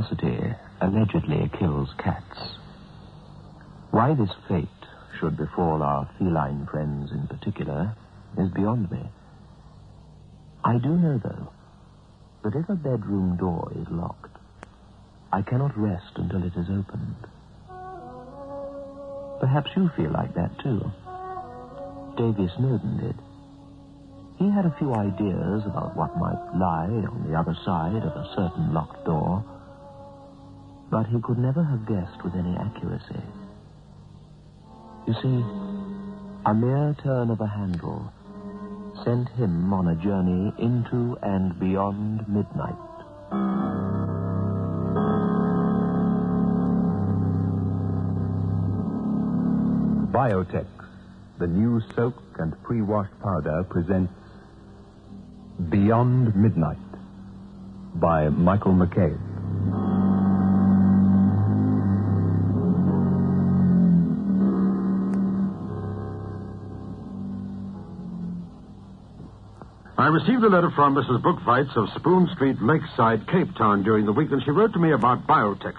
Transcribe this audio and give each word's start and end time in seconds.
curiosity 0.00 0.54
allegedly 0.80 1.50
kills 1.58 1.88
cats. 1.98 2.56
Why 3.90 4.14
this 4.14 4.30
fate 4.48 4.68
should 5.18 5.36
befall 5.36 5.82
our 5.82 6.08
feline 6.18 6.66
friends 6.70 7.10
in 7.10 7.26
particular 7.26 7.94
is 8.38 8.50
beyond 8.50 8.90
me. 8.90 9.02
I 10.64 10.78
do 10.78 10.90
know, 10.90 11.20
though, 11.22 11.52
that 12.44 12.58
if 12.58 12.68
a 12.68 12.74
bedroom 12.74 13.36
door 13.36 13.72
is 13.76 13.86
locked, 13.90 14.36
I 15.32 15.42
cannot 15.42 15.76
rest 15.76 16.12
until 16.16 16.44
it 16.44 16.56
is 16.56 16.66
opened. 16.70 17.26
Perhaps 19.40 19.70
you 19.76 19.90
feel 19.96 20.10
like 20.10 20.34
that, 20.34 20.58
too. 20.62 20.80
Davy 22.16 22.50
Snowden 22.56 22.98
did. 22.98 23.16
He 24.38 24.50
had 24.50 24.64
a 24.64 24.74
few 24.78 24.94
ideas 24.94 25.62
about 25.66 25.96
what 25.96 26.16
might 26.16 26.56
lie 26.56 26.88
on 26.88 27.26
the 27.28 27.38
other 27.38 27.56
side 27.64 28.02
of 28.02 28.16
a 28.16 28.32
certain 28.34 28.72
locked 28.72 29.04
door, 29.04 29.44
but 30.90 31.06
he 31.06 31.20
could 31.20 31.38
never 31.38 31.62
have 31.62 31.86
guessed 31.86 32.22
with 32.24 32.34
any 32.34 32.56
accuracy. 32.56 33.22
You 35.06 35.14
see, 35.22 35.44
a 36.46 36.54
mere 36.54 36.96
turn 37.02 37.30
of 37.30 37.40
a 37.40 37.46
handle 37.46 38.12
sent 39.04 39.28
him 39.30 39.72
on 39.72 39.88
a 39.88 39.94
journey 39.94 40.52
into 40.58 41.16
and 41.22 41.58
beyond 41.58 42.28
midnight. 42.28 42.74
Biotex, 50.12 50.66
the 51.38 51.46
new 51.46 51.80
soak 51.94 52.20
and 52.38 52.60
pre-washed 52.64 53.18
powder, 53.22 53.64
presents 53.70 54.12
Beyond 55.68 56.34
Midnight 56.34 56.78
by 57.94 58.28
Michael 58.28 58.72
McCabe. 58.72 59.29
I 70.00 70.06
received 70.06 70.42
a 70.42 70.48
letter 70.48 70.70
from 70.70 70.94
Mrs. 70.94 71.20
Bookfights 71.20 71.76
of 71.76 71.90
Spoon 71.90 72.26
Street, 72.34 72.56
Lakeside, 72.62 73.28
Cape 73.28 73.54
Town 73.54 73.82
during 73.82 74.06
the 74.06 74.14
week, 74.14 74.32
and 74.32 74.42
she 74.42 74.50
wrote 74.50 74.72
to 74.72 74.78
me 74.78 74.92
about 74.92 75.26
Biotex. 75.26 75.74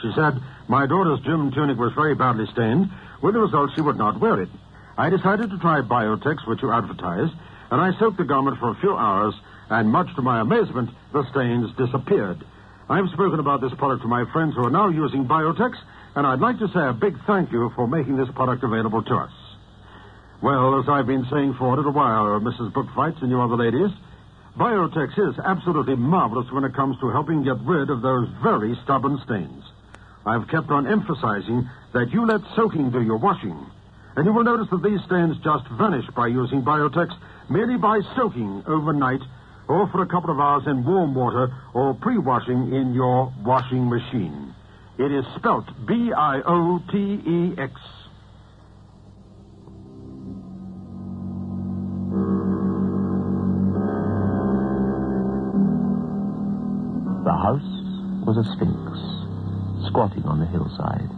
She 0.00 0.12
said, 0.14 0.38
My 0.68 0.86
daughter's 0.86 1.18
gym 1.26 1.50
tunic 1.50 1.76
was 1.76 1.92
very 1.94 2.14
badly 2.14 2.46
stained. 2.52 2.88
With 3.20 3.34
the 3.34 3.40
result, 3.40 3.72
she 3.74 3.80
would 3.80 3.98
not 3.98 4.20
wear 4.20 4.40
it. 4.40 4.48
I 4.96 5.10
decided 5.10 5.50
to 5.50 5.58
try 5.58 5.80
Biotex, 5.80 6.46
which 6.46 6.62
you 6.62 6.70
advertise, 6.70 7.30
and 7.72 7.80
I 7.80 7.98
soaked 7.98 8.18
the 8.18 8.24
garment 8.24 8.60
for 8.60 8.70
a 8.70 8.76
few 8.76 8.94
hours, 8.96 9.34
and 9.70 9.90
much 9.90 10.14
to 10.14 10.22
my 10.22 10.40
amazement, 10.40 10.90
the 11.12 11.28
stains 11.32 11.66
disappeared. 11.76 12.38
I've 12.88 13.10
spoken 13.10 13.40
about 13.40 13.60
this 13.60 13.74
product 13.74 14.02
to 14.02 14.08
my 14.08 14.24
friends 14.32 14.54
who 14.54 14.66
are 14.66 14.70
now 14.70 14.88
using 14.88 15.26
Biotex, 15.26 15.74
and 16.14 16.28
I'd 16.28 16.38
like 16.38 16.60
to 16.60 16.68
say 16.68 16.86
a 16.86 16.92
big 16.92 17.18
thank 17.26 17.50
you 17.50 17.72
for 17.74 17.88
making 17.88 18.18
this 18.18 18.28
product 18.36 18.62
available 18.62 19.02
to 19.02 19.14
us. 19.16 19.32
Well, 20.40 20.78
as 20.78 20.88
I've 20.88 21.08
been 21.08 21.26
saying 21.32 21.54
for 21.58 21.74
a 21.74 21.76
little 21.76 21.90
while, 21.90 22.38
Mrs. 22.38 22.72
Bookfights 22.72 23.20
and 23.22 23.30
you 23.30 23.40
other 23.40 23.56
ladies, 23.56 23.90
Biotex 24.56 25.18
is 25.18 25.36
absolutely 25.44 25.96
marvelous 25.96 26.46
when 26.52 26.62
it 26.62 26.74
comes 26.74 26.96
to 27.00 27.10
helping 27.10 27.42
get 27.42 27.58
rid 27.62 27.90
of 27.90 28.02
those 28.02 28.28
very 28.40 28.78
stubborn 28.84 29.18
stains. 29.24 29.64
I've 30.24 30.46
kept 30.46 30.70
on 30.70 30.86
emphasizing 30.86 31.68
that 31.92 32.12
you 32.12 32.24
let 32.24 32.40
soaking 32.54 32.92
do 32.92 33.02
your 33.02 33.16
washing. 33.16 33.66
And 34.14 34.26
you 34.26 34.32
will 34.32 34.44
notice 34.44 34.68
that 34.70 34.84
these 34.84 35.02
stains 35.06 35.36
just 35.42 35.66
vanish 35.72 36.06
by 36.14 36.28
using 36.28 36.62
Biotex 36.62 37.10
merely 37.50 37.76
by 37.76 38.00
soaking 38.14 38.62
overnight 38.68 39.22
or 39.66 39.88
for 39.88 40.02
a 40.02 40.06
couple 40.06 40.30
of 40.30 40.38
hours 40.38 40.62
in 40.68 40.84
warm 40.84 41.16
water 41.16 41.52
or 41.74 41.94
pre-washing 41.94 42.72
in 42.74 42.94
your 42.94 43.32
washing 43.44 43.88
machine. 43.88 44.54
It 44.98 45.10
is 45.10 45.24
spelt 45.36 45.66
B-I-O-T-E-X. 45.86 47.72
The 57.28 57.36
house 57.36 57.70
was 58.24 58.38
a 58.38 58.44
sphinx, 58.56 58.80
squatting 59.84 60.24
on 60.24 60.40
the 60.40 60.48
hillside. 60.48 61.10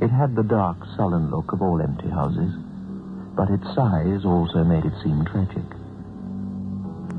It 0.00 0.08
had 0.08 0.34
the 0.34 0.42
dark, 0.42 0.78
sullen 0.96 1.30
look 1.30 1.52
of 1.52 1.60
all 1.60 1.82
empty 1.82 2.08
houses, 2.08 2.56
but 3.36 3.50
its 3.50 3.68
size 3.74 4.24
also 4.24 4.64
made 4.64 4.86
it 4.86 4.96
seem 5.04 5.26
tragic. 5.26 5.68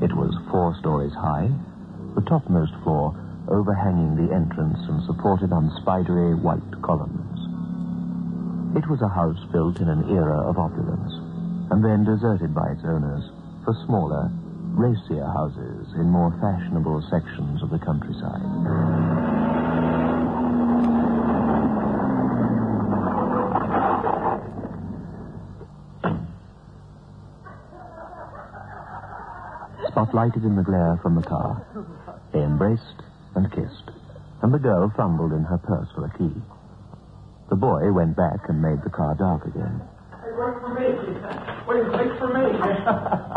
It 0.02 0.18
was 0.18 0.34
four 0.50 0.74
stories 0.80 1.14
high, 1.14 1.54
the 2.16 2.26
topmost 2.26 2.74
floor 2.82 3.14
overhanging 3.48 4.18
the 4.18 4.34
entrance 4.34 4.80
and 4.90 5.06
supported 5.06 5.54
on 5.54 5.70
spidery 5.78 6.34
white 6.34 6.82
columns. 6.82 7.38
It 8.76 8.90
was 8.90 9.04
a 9.04 9.14
house 9.14 9.46
built 9.54 9.78
in 9.80 9.90
an 9.90 10.10
era 10.10 10.42
of 10.42 10.58
opulence, 10.58 11.14
and 11.70 11.86
then 11.86 12.04
deserted 12.04 12.56
by 12.56 12.72
its 12.72 12.82
owners 12.84 13.30
for 13.64 13.76
smaller, 13.86 14.32
racier 14.74 15.26
houses 15.26 15.88
in 15.96 16.10
more 16.10 16.32
fashionable 16.40 17.02
sections 17.10 17.62
of 17.62 17.70
the 17.70 17.80
countryside. 17.80 18.42
Spotlighted 29.92 30.44
in 30.46 30.56
the 30.56 30.64
glare 30.64 31.00
from 31.04 31.16
the 31.16 31.22
car, 31.22 31.66
they 32.32 32.40
embraced 32.40 33.04
and 33.36 33.52
kissed, 33.52 33.92
and 34.42 34.54
the 34.54 34.60
girl 34.60 34.92
fumbled 34.96 35.34
in 35.34 35.44
her 35.44 35.58
purse 35.58 35.88
for 35.94 36.06
a 36.06 36.18
key. 36.18 36.34
The 37.50 37.56
boy 37.58 37.92
went 37.92 38.16
back 38.16 38.48
and 38.48 38.62
made 38.62 38.82
the 38.84 38.90
car 38.90 39.16
dark 39.16 39.46
again. 39.46 39.82
Wait 40.24 40.62
for 40.62 40.70
me. 40.74 40.88
Wait, 41.68 41.84
wait 41.92 42.18
for 42.18 42.28
me. 42.32 43.28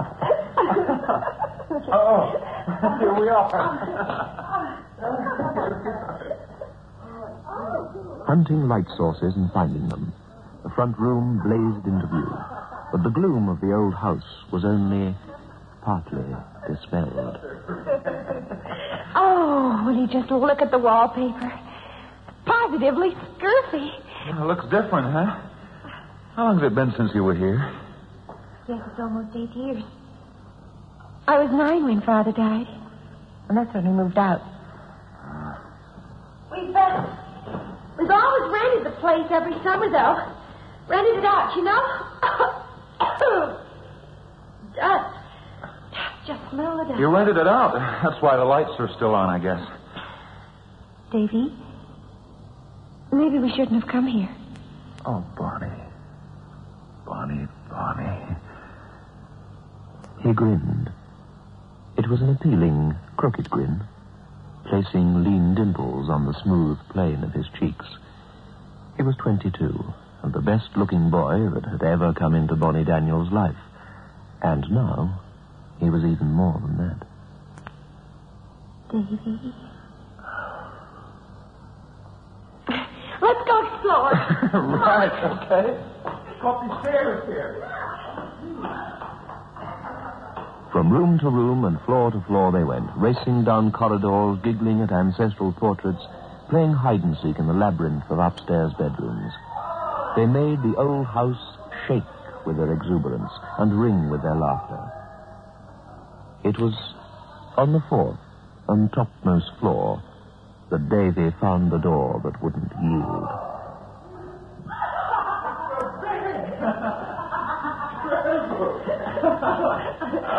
oh, 1.95 2.99
here 3.01 3.15
we 3.15 3.29
are. 3.29 3.51
Hunting 8.27 8.69
light 8.69 8.87
sources 8.97 9.35
and 9.37 9.53
finding 9.53 9.89
them, 9.89 10.13
the 10.63 10.71
front 10.71 10.99
room 10.99 11.41
blazed 11.45 11.87
into 11.87 12.07
view, 12.07 12.37
but 12.91 13.03
the 13.03 13.11
gloom 13.11 13.49
of 13.49 13.61
the 13.61 13.73
old 13.73 13.95
house 13.95 14.25
was 14.51 14.65
only 14.65 15.15
partly 15.83 16.25
dispelled. 16.69 17.39
Oh, 19.15 19.83
will 19.87 19.95
you 20.01 20.07
just 20.09 20.31
look 20.31 20.63
at 20.63 20.71
the 20.71 20.79
wallpaper? 20.79 21.53
Positively 22.47 23.11
scurfy. 23.11 23.91
It 24.29 24.47
looks 24.47 24.65
different, 24.65 25.13
huh? 25.13 25.39
How 26.35 26.45
long 26.45 26.59
has 26.59 26.73
it 26.73 26.75
been 26.75 26.93
since 26.97 27.11
you 27.15 27.23
were 27.23 27.35
here? 27.35 27.71
Yes, 28.67 28.81
it's 28.91 28.99
almost 28.99 29.37
eight 29.37 29.55
years. 29.55 29.85
I 31.27 31.39
was 31.43 31.51
nine 31.53 31.85
when 31.85 32.01
Father 32.03 32.33
died. 32.33 32.67
And 33.49 33.57
that's 33.59 33.73
when 33.75 33.85
we 33.85 33.93
moved 33.93 34.19
out. 34.19 34.43
We've, 36.51 36.75
uh, 36.75 37.17
we've 37.99 38.11
always 38.11 38.53
rented 38.53 38.87
the 38.87 38.97
place 39.01 39.27
every 39.31 39.55
summer, 39.63 39.91
though. 39.91 40.33
Rented 40.89 41.19
it 41.19 41.25
out, 41.25 41.57
you 41.57 41.65
know? 41.65 41.81
Dust. 44.77 45.15
Just 46.27 46.41
smell 46.51 46.79
the 46.79 46.85
dust. 46.85 46.99
You 46.99 47.09
rented 47.09 47.37
it 47.37 47.47
out. 47.47 47.75
That's 48.03 48.21
why 48.23 48.37
the 48.37 48.45
lights 48.45 48.71
are 48.79 48.89
still 48.97 49.15
on, 49.15 49.29
I 49.29 49.39
guess. 49.39 49.61
Davy, 51.13 51.53
maybe 53.13 53.39
we 53.39 53.51
shouldn't 53.51 53.81
have 53.83 53.91
come 53.91 54.07
here. 54.07 54.35
Oh, 55.07 55.25
Bonnie. 55.37 55.67
Bonnie, 57.07 57.47
Bonnie. 57.71 58.37
He 60.23 60.33
grinned. 60.33 60.91
It 62.05 62.11
was 62.11 62.21
an 62.21 62.29
appealing, 62.29 62.95
crooked 63.17 63.49
grin, 63.49 63.83
placing 64.67 65.25
lean 65.25 65.55
dimples 65.55 66.11
on 66.11 66.27
the 66.27 66.39
smooth 66.43 66.79
plane 66.91 67.25
of 67.25 67.33
his 67.33 67.47
cheeks. 67.59 67.87
He 68.99 69.03
was 69.03 69.17
22, 69.17 69.95
and 70.23 70.31
the 70.31 70.43
best-looking 70.43 71.09
boy 71.09 71.49
that 71.55 71.65
had 71.65 71.83
ever 71.83 72.13
come 72.13 72.35
into 72.35 72.57
Bonnie 72.57 72.85
Daniels' 72.85 73.33
life. 73.33 73.57
And 74.43 74.71
now, 74.71 75.23
he 75.81 75.89
was 75.89 76.05
even 76.05 76.31
more 76.31 76.61
than 76.61 76.77
that. 76.77 77.07
Davy. 78.93 79.55
Let's 83.23 83.49
go 83.49 83.67
explore. 83.67 84.13
right, 84.77 85.25
okay. 85.25 85.81
Up 86.45 86.69
the 86.69 86.83
stairs 86.83 87.25
here. 87.27 87.74
From 90.75 90.91
room 90.91 91.21
to 91.21 91.31
room 91.31 91.65
and 91.67 91.81
floor 91.83 92.11
to 92.11 92.21
floor 92.23 92.51
they 92.51 92.65
went, 92.65 92.91
racing 92.97 93.45
down 93.45 93.71
corridors, 93.71 94.41
giggling 94.43 94.81
at 94.81 94.91
ancestral 94.91 95.53
portraits, 95.53 96.03
playing 96.51 96.73
hide 96.73 97.05
and 97.05 97.17
seek 97.23 97.39
in 97.39 97.47
the 97.47 97.55
labyrinth 97.55 98.03
of 98.11 98.19
upstairs 98.19 98.73
bedrooms. 98.77 99.33
They 100.17 100.27
made 100.27 100.59
the 100.65 100.75
old 100.77 101.07
house 101.07 101.39
shake 101.87 102.03
with 102.45 102.57
their 102.57 102.73
exuberance 102.73 103.31
and 103.61 103.81
ring 103.81 104.11
with 104.11 104.23
their 104.23 104.35
laughter. 104.35 104.83
It 106.43 106.59
was 106.59 106.75
on 107.57 107.73
the 107.73 107.85
fourth 107.89 108.19
and 108.67 108.93
topmost 108.93 109.53
floor 109.61 110.03
that 110.73 110.89
Davy 110.89 111.31
found 111.41 111.71
the 111.71 111.79
door 111.79 112.21
that 112.25 112.43
wouldn't 112.43 112.73
yield. 112.83 113.54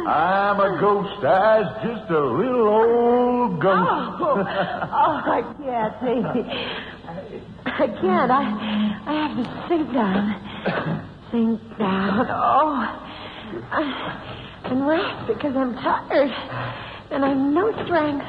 I'm 0.06 0.60
a 0.60 0.80
ghost. 0.80 1.24
I's 1.24 1.66
just 1.84 2.10
a 2.10 2.20
little 2.20 2.68
old 2.68 3.60
ghost. 3.60 3.90
Oh, 4.20 4.38
oh, 4.38 5.20
I 5.26 5.42
can't, 5.58 6.00
baby. 6.00 6.42
I 7.66 7.86
can't. 8.00 8.30
I, 8.30 8.42
I 9.06 9.12
have 9.26 9.36
to 9.36 9.44
sink 9.68 9.92
down. 9.92 10.24
Sink 11.30 11.60
down. 11.78 12.26
Oh. 12.30 12.74
I, 13.70 13.82
and 14.64 14.86
rest 14.86 15.26
because 15.26 15.56
I'm 15.56 15.74
tired. 15.74 16.30
And 17.10 17.24
I've 17.24 17.36
no 17.36 17.72
strength. 17.84 18.26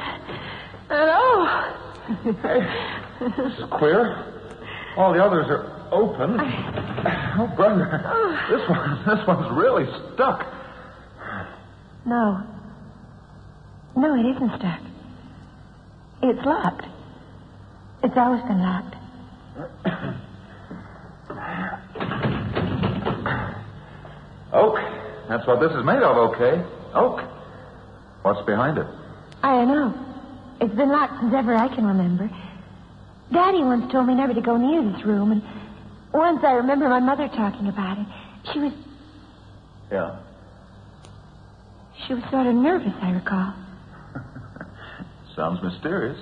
And 0.89 1.09
oh. 1.13 1.85
This 3.19 3.59
is 3.59 3.65
queer. 3.71 4.25
All 4.97 5.13
the 5.13 5.23
others 5.23 5.47
are 5.49 5.89
open. 5.91 6.39
Oh, 7.37 7.47
brother. 7.55 7.85
This 8.49 8.69
one, 8.69 9.03
this 9.05 9.27
one's 9.27 9.51
really 9.57 9.85
stuck. 10.13 10.45
No. 12.05 12.41
No, 13.95 14.15
it 14.15 14.25
isn't 14.35 14.59
stuck. 14.59 14.79
It's 16.23 16.45
locked. 16.45 16.85
It's 18.03 18.17
always 18.17 18.41
been 18.43 18.61
locked. 18.61 18.95
Oak. 24.53 24.79
That's 25.27 25.45
what 25.45 25.59
this 25.59 25.71
is 25.71 25.83
made 25.83 26.01
of, 26.01 26.17
okay? 26.33 26.59
Eh? 26.59 26.63
Oak. 26.95 27.21
What's 28.23 28.45
behind 28.45 28.77
it? 28.77 28.87
I 29.43 29.55
don't 29.55 29.67
know. 29.67 29.93
It's 30.61 30.75
been 30.75 30.89
locked 30.89 31.19
since 31.21 31.33
ever 31.33 31.55
I 31.55 31.67
can 31.73 31.85
remember. 31.85 32.29
Daddy 33.31 33.63
once 33.63 33.91
told 33.91 34.07
me 34.07 34.15
never 34.15 34.33
to 34.33 34.41
go 34.41 34.57
near 34.57 34.81
this 34.91 35.03
room, 35.05 35.31
and 35.31 35.43
once 36.13 36.43
I 36.43 36.53
remember 36.53 36.89
my 36.89 36.99
mother 36.99 37.27
talking 37.27 37.67
about 37.67 37.97
it. 37.99 38.05
She 38.53 38.59
was 38.59 38.73
Yeah. 39.91 40.15
she 42.07 42.13
was 42.15 42.23
sort 42.31 42.47
of 42.47 42.55
nervous, 42.55 42.93
I 43.01 43.11
recall. 43.11 43.53
Sounds 45.35 45.61
mysterious. 45.61 46.17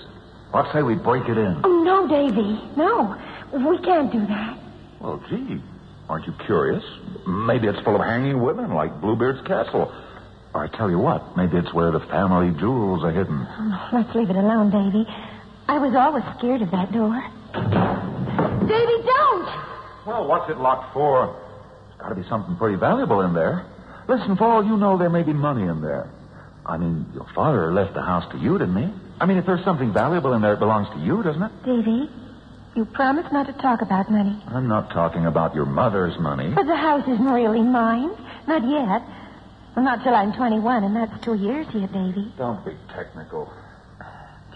What 0.51 0.71
say 0.73 0.81
we 0.81 0.95
break 0.95 1.27
it 1.29 1.37
in? 1.37 1.61
Oh 1.63 1.83
no, 1.83 2.07
Davy. 2.07 2.59
No. 2.75 3.15
We 3.53 3.77
can't 3.79 4.11
do 4.11 4.25
that. 4.27 4.57
Well, 4.99 5.21
gee, 5.29 5.61
aren't 6.09 6.25
you 6.27 6.33
curious? 6.45 6.83
Maybe 7.25 7.67
it's 7.67 7.79
full 7.81 7.95
of 7.95 8.01
hanging 8.01 8.41
women 8.41 8.73
like 8.73 8.99
Bluebeard's 8.99 9.45
castle. 9.47 9.91
Or 10.53 10.63
I 10.63 10.67
tell 10.75 10.89
you 10.89 10.97
what, 10.99 11.37
maybe 11.37 11.57
it's 11.57 11.73
where 11.73 11.91
the 11.91 11.99
family 12.01 12.51
jewels 12.59 13.03
are 13.03 13.11
hidden. 13.11 13.45
Oh, 13.47 13.89
let's 13.93 14.13
leave 14.15 14.29
it 14.29 14.35
alone, 14.35 14.71
Davy. 14.71 15.05
I 15.67 15.77
was 15.79 15.93
always 15.95 16.23
scared 16.37 16.61
of 16.61 16.71
that 16.71 16.91
door. 16.91 17.21
Davy, 18.67 18.97
don't! 19.03 19.47
Well, 20.05 20.27
what's 20.27 20.49
it 20.49 20.57
locked 20.57 20.93
for? 20.93 21.35
There's 21.87 21.99
got 22.01 22.09
to 22.09 22.15
be 22.15 22.27
something 22.29 22.55
pretty 22.55 22.77
valuable 22.77 23.21
in 23.21 23.33
there. 23.33 23.65
Listen, 24.07 24.37
for 24.37 24.45
all 24.45 24.63
you 24.63 24.77
know, 24.77 24.97
there 24.97 25.09
may 25.09 25.23
be 25.23 25.33
money 25.33 25.63
in 25.63 25.81
there. 25.81 26.09
I 26.65 26.77
mean, 26.77 27.05
your 27.13 27.27
father 27.35 27.73
left 27.73 27.93
the 27.93 28.01
house 28.01 28.29
to 28.31 28.37
you, 28.37 28.57
didn't 28.57 28.77
he? 28.77 28.93
I 29.19 29.25
mean, 29.25 29.37
if 29.37 29.45
there's 29.45 29.63
something 29.65 29.91
valuable 29.93 30.33
in 30.33 30.41
there, 30.41 30.53
it 30.53 30.59
belongs 30.59 30.87
to 30.95 30.99
you, 30.99 31.23
doesn't 31.23 31.41
it? 31.41 31.51
Davy, 31.65 32.09
you 32.75 32.85
promised 32.85 33.31
not 33.33 33.47
to 33.47 33.53
talk 33.53 33.81
about 33.81 34.09
money. 34.11 34.41
I'm 34.47 34.67
not 34.67 34.91
talking 34.91 35.25
about 35.25 35.55
your 35.55 35.65
mother's 35.65 36.17
money. 36.19 36.51
But 36.53 36.67
the 36.67 36.75
house 36.75 37.03
isn't 37.07 37.25
really 37.25 37.61
mine. 37.61 38.11
Not 38.47 38.63
yet. 38.63 39.01
Well, 39.75 39.83
not 39.83 40.03
till 40.03 40.13
I'm 40.15 40.33
21, 40.33 40.83
and 40.83 40.95
that's 40.95 41.23
two 41.23 41.35
years 41.35 41.67
yet, 41.73 41.91
Davy. 41.91 42.31
Don't 42.37 42.63
be 42.65 42.75
technical. 42.93 43.51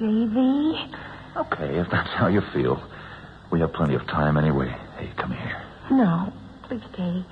Davy? 0.01 0.89
Okay, 1.38 1.77
if 1.77 1.88
that's 1.92 2.09
how 2.09 2.25
you 2.25 2.42
feel. 2.53 2.81
We 3.51 3.59
have 3.59 3.71
plenty 3.71 3.94
of 3.94 4.07
time 4.07 4.36
anyway. 4.36 4.75
Hey, 4.98 5.12
come 5.15 5.31
here. 5.31 5.62
No. 5.92 6.33
Please, 6.63 6.81
Davy. 6.98 7.24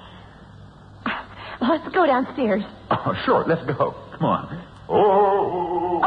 Let's 1.62 1.88
go 1.92 2.06
downstairs. 2.06 2.62
Oh, 2.92 3.16
sure, 3.26 3.44
let's 3.48 3.66
go. 3.66 3.96
Come 4.12 4.24
on. 4.24 4.64
Oh. 4.88 6.00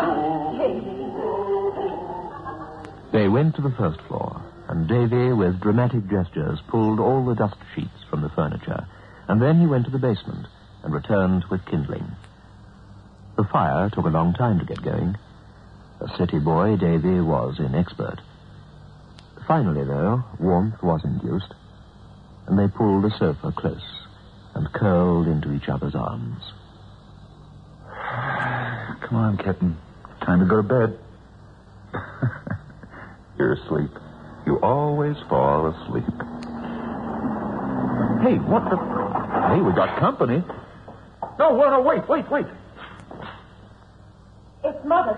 They 3.12 3.26
went 3.26 3.56
to 3.56 3.62
the 3.62 3.74
first 3.76 4.00
floor, 4.02 4.40
and 4.68 4.86
Davy, 4.88 5.32
with 5.32 5.60
dramatic 5.60 6.08
gestures, 6.08 6.60
pulled 6.68 7.00
all 7.00 7.24
the 7.26 7.34
dust 7.34 7.56
sheets 7.74 8.04
from 8.08 8.22
the 8.22 8.28
furniture, 8.30 8.86
and 9.26 9.42
then 9.42 9.58
he 9.58 9.66
went 9.66 9.86
to 9.86 9.90
the 9.90 9.98
basement 9.98 10.46
and 10.84 10.94
returned 10.94 11.44
with 11.50 11.66
kindling. 11.66 12.06
The 13.36 13.44
fire 13.44 13.90
took 13.90 14.06
a 14.06 14.10
long 14.10 14.32
time 14.32 14.60
to 14.60 14.64
get 14.64 14.80
going. 14.80 15.16
A 16.02 16.16
city 16.16 16.40
boy, 16.40 16.75
Davy 16.76 17.20
was 17.20 17.58
inexpert. 17.58 18.19
Finally, 19.46 19.84
though, 19.84 20.25
warmth 20.40 20.82
was 20.82 21.04
induced, 21.04 21.54
and 22.49 22.58
they 22.58 22.66
pulled 22.66 23.04
the 23.04 23.10
sofa 23.19 23.52
close 23.52 24.06
and 24.54 24.72
curled 24.72 25.28
into 25.28 25.52
each 25.52 25.69
other's 25.69 25.94
arms. 25.94 26.43
Come 29.00 29.16
on, 29.16 29.37
kitten. 29.37 29.76
Time 30.22 30.40
to 30.40 30.44
go 30.44 30.56
to 30.56 30.62
bed. 30.64 30.99
You're 33.38 33.52
asleep. 33.52 33.90
You 34.44 34.58
always 34.58 35.16
fall 35.28 35.69
asleep. 35.69 36.05
Hey, 38.22 38.38
what 38.38 38.69
the? 38.70 38.76
Hey, 39.55 39.60
we 39.60 39.72
got 39.72 40.00
company. 40.00 40.43
No, 41.38 41.56
no, 41.56 41.70
no, 41.70 41.81
wait, 41.81 42.08
wait, 42.08 42.28
wait. 42.28 42.46
It's. 44.64 44.84
Mother, 44.84 45.16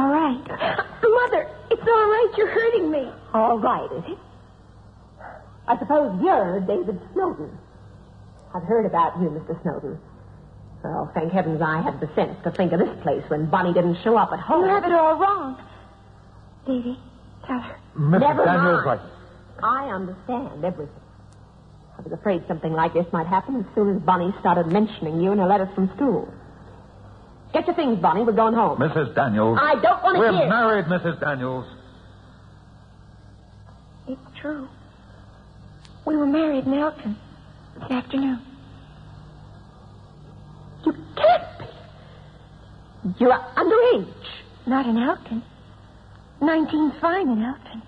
all 0.00 0.08
right. 0.08 0.40
Mother, 1.02 1.48
it's 1.70 1.82
all 1.82 2.08
right. 2.08 2.28
You're 2.36 2.48
hurting 2.48 2.90
me. 2.90 3.10
All 3.34 3.58
right, 3.58 3.90
is 3.92 4.04
it? 4.08 4.18
I 5.68 5.78
suppose 5.78 6.18
you're 6.22 6.60
David 6.60 7.00
Snowden. 7.12 7.50
I've 8.54 8.62
heard 8.62 8.86
about 8.86 9.20
you, 9.20 9.28
Mr. 9.28 9.60
Snowden. 9.62 9.98
Well, 10.82 11.10
thank 11.14 11.32
heavens 11.32 11.60
I 11.60 11.82
had 11.82 12.00
the 12.00 12.08
sense 12.14 12.36
to 12.44 12.50
think 12.50 12.72
of 12.72 12.80
this 12.80 13.02
place 13.02 13.22
when 13.28 13.50
Bonnie 13.50 13.74
didn't 13.74 13.98
show 14.02 14.16
up 14.16 14.32
at 14.32 14.40
home. 14.40 14.64
You 14.64 14.70
have 14.70 14.84
it 14.84 14.92
all 14.92 15.16
wrong. 15.16 15.58
Davy, 16.66 16.98
tell 17.46 17.60
her. 17.60 17.76
Mr. 17.96 18.20
Never 18.20 18.44
Daniels, 18.46 18.86
mind. 18.86 19.00
I 19.62 19.88
understand 19.90 20.64
everything. 20.64 20.94
I 21.98 22.02
was 22.02 22.12
afraid 22.12 22.42
something 22.48 22.72
like 22.72 22.94
this 22.94 23.06
might 23.12 23.26
happen 23.26 23.56
as 23.56 23.66
soon 23.74 23.94
as 23.94 24.02
Bonnie 24.02 24.32
started 24.40 24.68
mentioning 24.68 25.20
you 25.20 25.32
in 25.32 25.38
her 25.38 25.46
letters 25.46 25.68
from 25.74 25.90
school. 25.96 26.32
Get 27.52 27.66
your 27.66 27.74
things, 27.74 27.98
Bonnie. 27.98 28.22
We're 28.22 28.32
going 28.32 28.54
home. 28.54 28.78
Mrs. 28.78 29.14
Daniels. 29.14 29.58
I 29.60 29.74
don't 29.74 30.02
want 30.02 30.16
to 30.16 30.22
hear. 30.22 30.32
We're 30.32 30.38
hear. 30.38 30.48
married, 30.48 30.84
Mrs. 30.86 31.20
Daniels. 31.20 31.66
It's 34.06 34.20
true. 34.40 34.68
We 36.06 36.16
were 36.16 36.26
married 36.26 36.66
in 36.66 36.74
Elton 36.74 37.16
this 37.74 37.90
afternoon. 37.90 38.40
You 40.84 40.92
can't 41.16 41.58
be. 41.58 43.14
You're 43.18 43.32
underage. 43.32 44.14
Not 44.66 44.86
in 44.86 44.96
Elton. 44.98 45.42
Nineteen's 46.40 46.94
fine 47.00 47.28
in 47.28 47.42
Elton. 47.42 47.82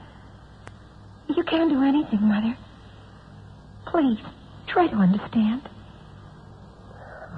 You 1.28 1.42
can 1.45 1.69
do 1.69 1.83
anything, 1.83 2.21
Mother. 2.23 2.57
Please, 3.87 4.19
try 4.66 4.88
to 4.88 4.97
understand. 4.97 5.62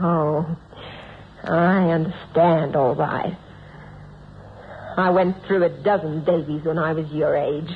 Oh, 0.01 0.57
I 1.47 1.91
understand, 1.91 2.77
all 2.77 2.95
right. 2.95 3.37
I 4.97 5.11
went 5.11 5.37
through 5.47 5.65
a 5.65 5.69
dozen 5.69 6.25
Davies 6.25 6.65
when 6.65 6.79
I 6.79 6.93
was 6.93 7.11
your 7.11 7.37
age. 7.37 7.71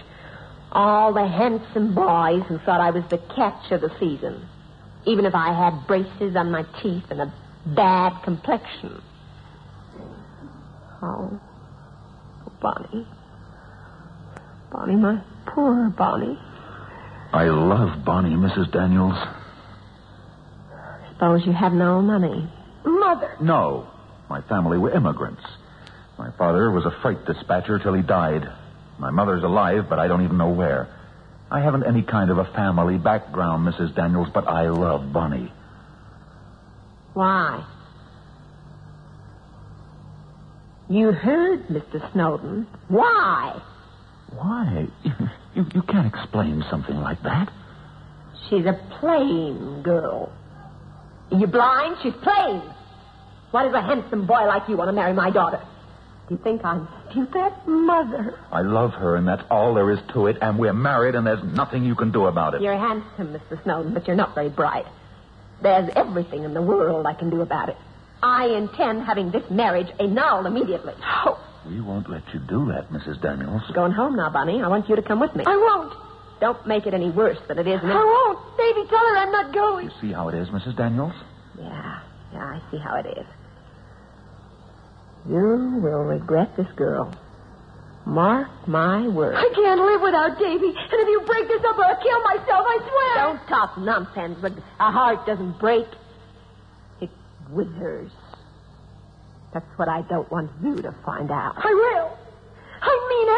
All 0.71 1.13
the 1.13 1.27
handsome 1.27 1.95
boys 1.95 2.43
who 2.49 2.59
thought 2.59 2.81
I 2.81 2.91
was 2.91 3.05
the 3.11 3.19
catch 3.35 3.73
of 3.73 3.81
the 3.81 3.91
season. 3.99 4.47
Even 5.07 5.25
if 5.25 5.35
I 5.35 5.53
had 5.53 5.87
braces 5.87 6.37
on 6.37 6.51
my 6.51 6.65
teeth 6.83 7.05
and 7.11 7.21
a 7.21 7.35
bad 7.67 8.23
complexion. 8.23 9.03
Oh, 11.03 11.41
Bonnie. 12.61 13.07
Bonnie, 14.71 14.97
my 14.97 15.23
poor 15.47 15.91
Bonnie. 15.91 16.39
I 17.33 17.45
love 17.45 18.05
Bonnie, 18.05 18.35
Mrs. 18.35 18.73
Daniels. 18.73 19.17
Suppose 21.13 21.45
you 21.47 21.53
have 21.53 21.73
no 21.73 22.01
money. 22.01 22.49
Mother! 22.89 23.37
No. 23.41 23.89
My 24.29 24.41
family 24.43 24.79
were 24.79 24.91
immigrants. 24.91 25.43
My 26.19 26.31
father 26.33 26.71
was 26.71 26.85
a 26.85 26.91
freight 27.03 27.25
dispatcher 27.27 27.79
till 27.79 27.95
he 27.95 28.03
died. 28.03 28.49
My 28.99 29.11
mother's 29.11 29.45
alive, 29.45 29.87
but 29.89 29.99
I 29.99 30.09
don't 30.09 30.25
even 30.25 30.39
know 30.39 30.51
where. 30.51 30.89
I 31.51 31.61
haven't 31.61 31.85
any 31.85 32.03
kind 32.03 32.31
of 32.31 32.39
a 32.39 32.45
family 32.53 32.99
background, 32.99 33.67
Mrs. 33.67 33.95
Daniels, 33.95 34.29
but 34.35 34.47
I 34.49 34.69
love 34.69 35.13
Bonnie. 35.13 35.53
Why? 37.15 37.65
You 40.91 41.13
heard, 41.13 41.69
Mr. 41.69 42.13
Snowden. 42.13 42.67
Why? 42.89 43.61
Why? 44.35 44.87
You, 45.55 45.67
you 45.75 45.83
can't 45.83 46.07
explain 46.07 46.63
something 46.71 46.95
like 47.01 47.21
that. 47.25 47.51
She's 48.49 48.65
a 48.65 48.79
plain 49.01 49.83
girl. 49.83 50.31
Are 51.33 51.37
you 51.37 51.49
blind? 51.49 51.97
She's 52.01 52.13
plain. 52.23 52.63
Why 53.51 53.65
does 53.65 53.75
a 53.75 53.81
handsome 53.83 54.27
boy 54.27 54.45
like 54.47 54.69
you 54.69 54.77
want 54.77 54.89
to 54.89 54.93
marry 54.93 55.13
my 55.13 55.31
daughter? 55.31 55.61
Do 56.29 56.35
you 56.35 56.41
think 56.45 56.63
I'm 56.65 56.87
stupid? 57.11 57.53
Mother. 57.67 58.39
I 58.53 58.61
love 58.61 58.93
her, 58.93 59.17
and 59.17 59.27
that's 59.27 59.43
all 59.51 59.73
there 59.75 59.91
is 59.91 59.99
to 60.13 60.27
it, 60.27 60.37
and 60.43 60.59
we're 60.59 60.75
married, 60.75 61.15
and 61.15 61.27
there's 61.27 61.43
nothing 61.43 61.85
you 61.85 61.95
can 61.95 62.13
do 62.13 62.27
about 62.27 62.53
it. 62.55 62.61
You're 62.61 62.77
handsome, 62.77 63.29
Mr. 63.33 63.63
Snowden, 63.63 63.95
but 63.95 64.07
you're 64.07 64.17
not 64.17 64.35
very 64.35 64.51
bright. 64.51 64.85
There's 65.63 65.91
everything 65.97 66.45
in 66.45 66.53
the 66.53 66.61
world 66.61 67.07
I 67.07 67.15
can 67.15 67.31
do 67.31 67.41
about 67.41 67.71
it. 67.71 67.77
I 68.23 68.47
intend 68.49 69.03
having 69.05 69.31
this 69.31 69.49
marriage 69.51 69.89
annulled 69.99 70.45
immediately. 70.47 70.93
Oh, 71.25 71.39
We 71.67 71.81
won't 71.81 72.11
let 72.11 72.23
you 72.35 72.41
do 72.41 72.67
that, 72.73 72.91
Mrs. 72.91 73.21
Daniels. 73.23 73.63
going 73.73 73.93
home 73.93 74.17
now, 74.17 74.29
Bunny. 74.29 74.61
I 74.63 74.69
want 74.69 74.89
you 74.91 74.97
to 74.97 75.03
come 75.03 75.21
with 75.21 75.35
me. 75.35 75.45
I 75.47 75.57
won't. 75.57 75.95
Don't 76.41 76.67
make 76.67 76.87
it 76.87 76.93
any 76.95 77.11
worse 77.11 77.39
than 77.49 77.59
it 77.59 77.67
is 77.67 77.81
I 77.83 77.87
now. 77.89 78.05
won't. 78.05 78.39
Davy, 78.59 78.87
tell 78.89 78.99
her 79.09 79.17
I'm 79.17 79.33
not 79.33 79.55
going. 79.55 79.87
You 79.87 79.93
see 80.01 80.13
how 80.13 80.29
it 80.29 80.35
is, 80.35 80.49
Mrs. 80.49 80.77
Daniels? 80.77 81.15
Yeah, 81.59 82.01
yeah, 82.33 82.45
I 82.45 82.61
see 82.71 82.79
how 82.79 82.97
it 82.97 83.07
is. 83.07 83.27
You 85.29 85.81
will 85.83 86.05
regret 86.05 86.57
this 86.57 86.71
girl. 86.77 87.15
Mark 88.07 88.49
my 88.67 89.07
words. 89.07 89.37
I 89.39 89.53
can't 89.55 89.81
live 89.81 90.01
without 90.01 90.39
Davy. 90.39 90.69
And 90.69 91.01
if 91.01 91.09
you 91.09 91.21
break 91.27 91.47
this 91.47 91.63
up, 91.65 91.77
I'll 91.79 92.03
kill 92.03 92.23
myself, 92.23 92.65
I 92.67 92.79
swear. 92.89 93.25
Don't 93.27 93.49
talk 93.49 93.77
nonsense. 93.77 94.39
But 94.41 94.53
a 94.81 94.91
heart 94.91 95.27
doesn't 95.27 95.59
break. 95.59 95.87
It 97.03 97.11
withers. 97.51 98.11
That's 99.53 99.67
what 99.77 99.89
I 99.89 100.01
don't 100.03 100.31
want 100.31 100.51
you 100.63 100.77
to 100.77 100.93
find 101.05 101.31
out. 101.31 101.55
I 101.59 101.75
will. 101.75 102.19
I 102.81 103.07
mean 103.11 103.29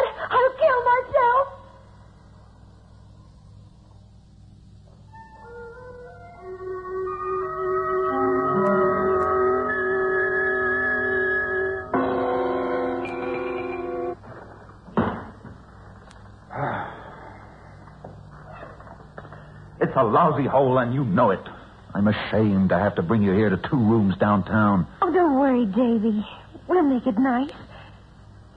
a 20.00 20.04
lousy 20.04 20.46
hole, 20.46 20.78
and 20.78 20.94
you 20.94 21.04
know 21.04 21.30
it. 21.30 21.46
I'm 21.94 22.08
ashamed 22.08 22.70
to 22.70 22.78
have 22.78 22.94
to 22.96 23.02
bring 23.02 23.22
you 23.22 23.32
here 23.32 23.50
to 23.50 23.56
two 23.56 23.76
rooms 23.76 24.16
downtown. 24.18 24.86
Oh, 25.02 25.12
don't 25.12 25.38
worry, 25.38 25.66
Davy. 25.66 26.24
We'll 26.68 26.82
make 26.82 27.06
it 27.06 27.18
nice. 27.18 27.50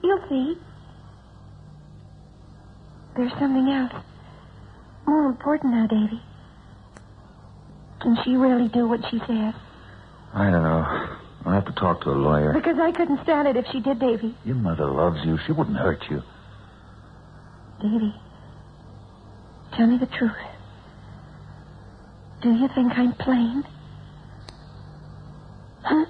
You'll 0.02 0.24
see. 0.28 0.56
There's 3.16 3.32
something 3.32 3.68
else. 3.68 3.92
More 5.06 5.26
important 5.26 5.74
now, 5.74 5.86
Davy. 5.86 6.20
Can 8.00 8.16
she 8.24 8.36
really 8.36 8.68
do 8.68 8.88
what 8.88 9.00
she 9.10 9.18
says? 9.20 9.54
I 10.32 10.50
don't 10.50 10.62
know. 10.62 11.16
I'll 11.44 11.52
have 11.52 11.66
to 11.66 11.72
talk 11.72 12.02
to 12.02 12.10
a 12.10 12.12
lawyer. 12.12 12.52
Because 12.52 12.78
I 12.78 12.92
couldn't 12.92 13.22
stand 13.22 13.48
it 13.48 13.56
if 13.56 13.66
she 13.70 13.80
did, 13.80 13.98
Davy. 13.98 14.34
Your 14.44 14.56
mother 14.56 14.86
loves 14.86 15.18
you. 15.24 15.38
She 15.46 15.52
wouldn't 15.52 15.76
hurt 15.76 16.02
you. 16.10 16.22
Davy, 17.82 18.14
tell 19.76 19.86
me 19.86 19.98
the 19.98 20.06
truth. 20.06 20.32
Do 22.44 22.52
you 22.52 22.68
think 22.74 22.92
I'm 22.98 23.14
plain? 23.14 23.64
Huh? 25.82 26.04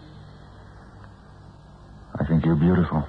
I 2.19 2.26
think 2.26 2.45
you're 2.45 2.57
beautiful. 2.57 3.07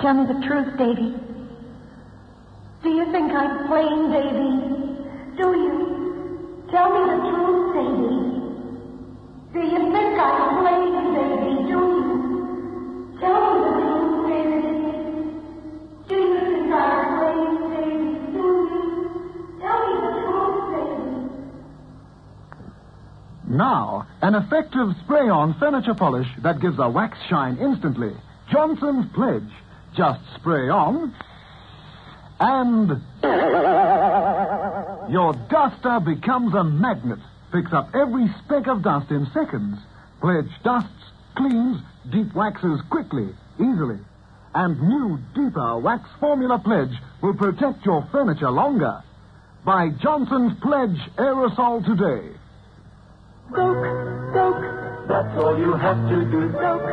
Tell 0.00 0.14
me 0.14 0.24
the 0.32 0.40
truth, 0.46 0.78
Davy. 0.78 1.14
Do 2.82 2.88
you 2.88 3.12
think 3.12 3.30
I'm 3.30 3.68
plain, 3.68 4.10
Davy? 4.10 5.36
Do 5.36 5.48
you? 5.52 6.64
Tell 6.70 6.88
me 6.94 7.00
the 7.12 7.18
truth, 7.28 7.74
Davy. 7.76 8.16
Do 9.52 9.60
you 9.68 9.92
think 9.92 10.18
I'm 10.18 10.62
plain, 10.62 10.69
Now, 23.70 24.08
an 24.20 24.34
effective 24.34 24.96
spray-on 25.04 25.54
furniture 25.54 25.94
polish 25.94 26.26
that 26.42 26.58
gives 26.58 26.80
a 26.80 26.88
wax 26.88 27.16
shine 27.28 27.56
instantly. 27.58 28.12
Johnson's 28.50 29.06
Pledge. 29.14 29.48
Just 29.96 30.18
spray 30.34 30.68
on, 30.68 31.14
and 32.40 32.88
your 35.12 35.34
duster 35.48 36.00
becomes 36.00 36.52
a 36.52 36.64
magnet. 36.64 37.20
Picks 37.52 37.72
up 37.72 37.94
every 37.94 38.26
speck 38.42 38.66
of 38.66 38.82
dust 38.82 39.12
in 39.12 39.26
seconds. 39.32 39.78
Pledge 40.20 40.50
dusts, 40.64 41.04
cleans, 41.36 41.80
deep 42.10 42.34
waxes 42.34 42.80
quickly, 42.90 43.28
easily. 43.60 44.00
And 44.52 44.82
new, 44.82 45.20
deeper 45.32 45.78
wax 45.78 46.08
formula 46.18 46.58
Pledge 46.58 46.96
will 47.22 47.34
protect 47.34 47.86
your 47.86 48.04
furniture 48.10 48.50
longer. 48.50 49.00
Buy 49.64 49.90
Johnson's 50.02 50.58
Pledge 50.60 50.98
aerosol 51.16 51.84
today. 51.86 52.36
Soak, 53.54 53.82
soak, 54.34 54.58
That's 55.08 55.32
all 55.38 55.58
you 55.58 55.72
have 55.74 55.98
to 56.08 56.16
do. 56.30 56.52
soak, 56.52 56.84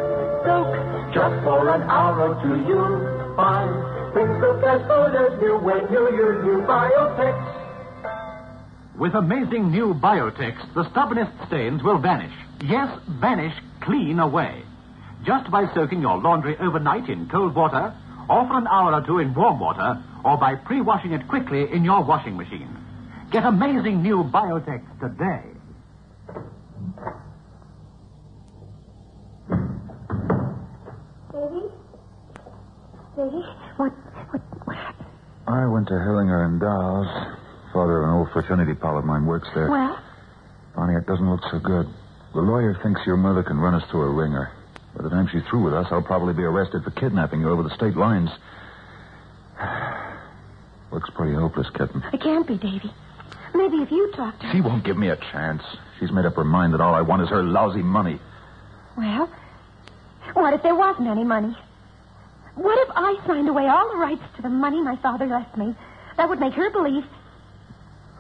soak. 0.46 0.70
Just 1.14 1.44
for 1.44 1.70
an 1.70 1.84
hour 1.84 2.30
or 2.30 2.34
two, 2.42 2.56
you'll 2.68 3.36
find 3.36 3.70
things 4.14 4.38
look 4.42 4.64
as 4.64 4.82
good 4.88 5.14
as 5.16 5.40
new 5.42 5.58
when 5.60 5.82
you 5.92 6.04
use 6.12 6.44
new 6.44 6.62
Biotex. 6.66 7.38
With 8.98 9.14
amazing 9.14 9.72
new 9.72 9.94
Biotex, 9.94 10.74
the 10.74 10.90
stubbornest 10.90 11.32
stains 11.48 11.84
will 11.84 12.00
vanish. 12.00 12.34
Yes, 12.64 12.90
vanish 13.22 13.54
clean 13.82 14.20
away. 14.20 14.64
Just 15.24 15.52
by 15.52 15.72
soaking 15.76 16.02
your 16.02 16.18
laundry 16.18 16.58
overnight 16.58 17.08
in 17.10 17.30
cold 17.30 17.54
water, 17.56 17.94
or 18.30 18.48
for 18.48 18.58
an 18.58 18.68
hour 18.68 18.94
or 18.94 19.06
two 19.06 19.20
in 19.20 19.34
warm 19.36 19.60
water, 19.60 20.04
or 20.26 20.38
by 20.38 20.56
pre-washing 20.56 21.14
it 21.14 21.28
quickly 21.28 21.72
in 21.72 21.84
your 21.84 22.04
washing 22.04 22.36
machine. 22.36 22.76
Get 23.32 23.46
amazing 23.46 24.02
new 24.02 24.24
Biotex 24.24 24.82
today. 25.00 25.44
Davy? 31.32 31.66
Davy? 33.16 33.44
What, 33.78 33.92
what, 34.32 34.42
what 34.66 34.76
happened? 34.78 35.08
I 35.48 35.66
went 35.68 35.88
to 35.88 35.94
Hellinger 35.94 36.46
and 36.46 36.60
Dow's. 36.60 37.08
Father 37.74 38.02
of 38.02 38.10
an 38.10 38.10
old 38.16 38.30
fraternity 38.34 38.74
pal 38.74 38.98
of 38.98 39.06
mine 39.06 39.26
works 39.26 39.48
there. 39.54 39.70
Well, 39.70 40.00
Bonnie, 40.76 40.96
it 40.96 41.06
doesn't 41.06 41.30
look 41.30 41.42
so 41.52 41.60
good. 41.60 41.88
The 42.34 42.42
lawyer 42.42 42.78
thinks 42.84 43.02
your 43.06 43.18
mother 43.18 43.44
can 43.44 43.58
run 43.58 43.74
us 43.74 43.84
through 43.92 44.02
a 44.04 44.14
ringer. 44.14 44.52
By 44.96 45.04
the 45.04 45.10
time 45.10 45.28
she's 45.32 45.44
through 45.50 45.64
with 45.64 45.74
us, 45.74 45.88
I'll 45.92 46.02
probably 46.02 46.34
be 46.34 46.44
arrested 46.44 46.84
for 46.84 46.92
kidnapping 46.92 47.42
you 47.42 47.50
over 47.50 47.64
the 47.64 47.74
state 47.76 47.96
lines. 47.96 48.30
Looks 50.92 51.10
pretty 51.16 51.36
hopeless, 51.36 51.68
kitten. 51.72 52.04
it 52.14 52.22
can't 52.22 52.48
be, 52.48 52.58
Davy. 52.58 52.92
Maybe 53.54 53.78
if 53.78 53.92
you 53.92 54.12
talk 54.16 54.40
to 54.40 54.46
her. 54.46 54.54
She 54.54 54.62
won't 54.62 54.84
give 54.84 54.98
me 54.98 55.10
a 55.10 55.18
chance. 55.32 55.64
She's 56.00 56.12
made 56.12 56.26
up 56.26 56.36
her 56.36 56.44
mind 56.44 56.74
that 56.74 56.82
all 56.82 56.94
I 56.94 57.02
want 57.02 57.22
is 57.24 57.30
her 57.30 57.44
lousy 57.44 57.82
money. 57.82 58.20
Well, 58.98 59.30
what 60.34 60.54
if 60.54 60.64
there 60.64 60.76
wasn't 60.76 61.08
any 61.08 61.24
money? 61.24 61.56
What 62.56 62.78
if 62.88 62.94
I 62.96 63.16
signed 63.28 63.50
away 63.50 63.68
all 63.68 63.90
the 63.92 63.98
rights 63.98 64.24
to 64.36 64.42
the 64.42 64.50
money 64.50 64.82
my 64.82 64.96
father 64.98 65.28
left 65.28 65.58
me? 65.58 65.76
That 66.18 66.30
would 66.30 66.40
make 66.40 66.54
her 66.54 66.70
believe. 66.72 67.04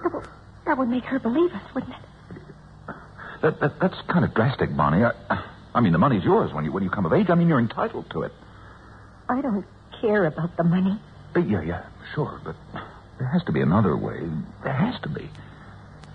That 0.04 0.14
would, 0.14 0.24
that 0.66 0.78
would 0.78 0.90
make 0.90 1.04
her 1.06 1.20
believe 1.20 1.52
us, 1.52 1.74
wouldn't 1.74 1.94
it? 1.94 2.96
That, 3.42 3.60
that 3.60 3.80
that's 3.80 4.00
kind 4.08 4.26
of 4.26 4.34
drastic, 4.34 4.76
Bonnie. 4.76 5.04
I, 5.04 5.12
I 5.74 5.82
mean, 5.82 5.92
the 5.92 6.00
money's 6.00 6.24
yours 6.24 6.54
when 6.54 6.66
you 6.66 6.72
when 6.72 6.84
you 6.84 6.90
come 6.90 7.06
of 7.06 7.14
age. 7.14 7.30
I 7.30 7.36
mean, 7.36 7.48
you're 7.48 7.60
entitled 7.60 8.10
to 8.12 8.24
it. 8.24 8.32
I 9.30 9.42
don't 9.42 9.66
care 10.02 10.26
about 10.26 10.58
the 10.58 10.64
money. 10.64 11.00
Uh, 11.36 11.40
yeah, 11.42 11.62
yeah, 11.62 11.86
sure, 12.16 12.40
but 12.44 12.56
there 13.20 13.28
has 13.28 13.44
to 13.46 13.52
be 13.52 13.62
another 13.62 13.96
way. 13.98 14.20
There 14.64 14.74
has 14.74 15.00
to 15.02 15.10
be. 15.10 15.30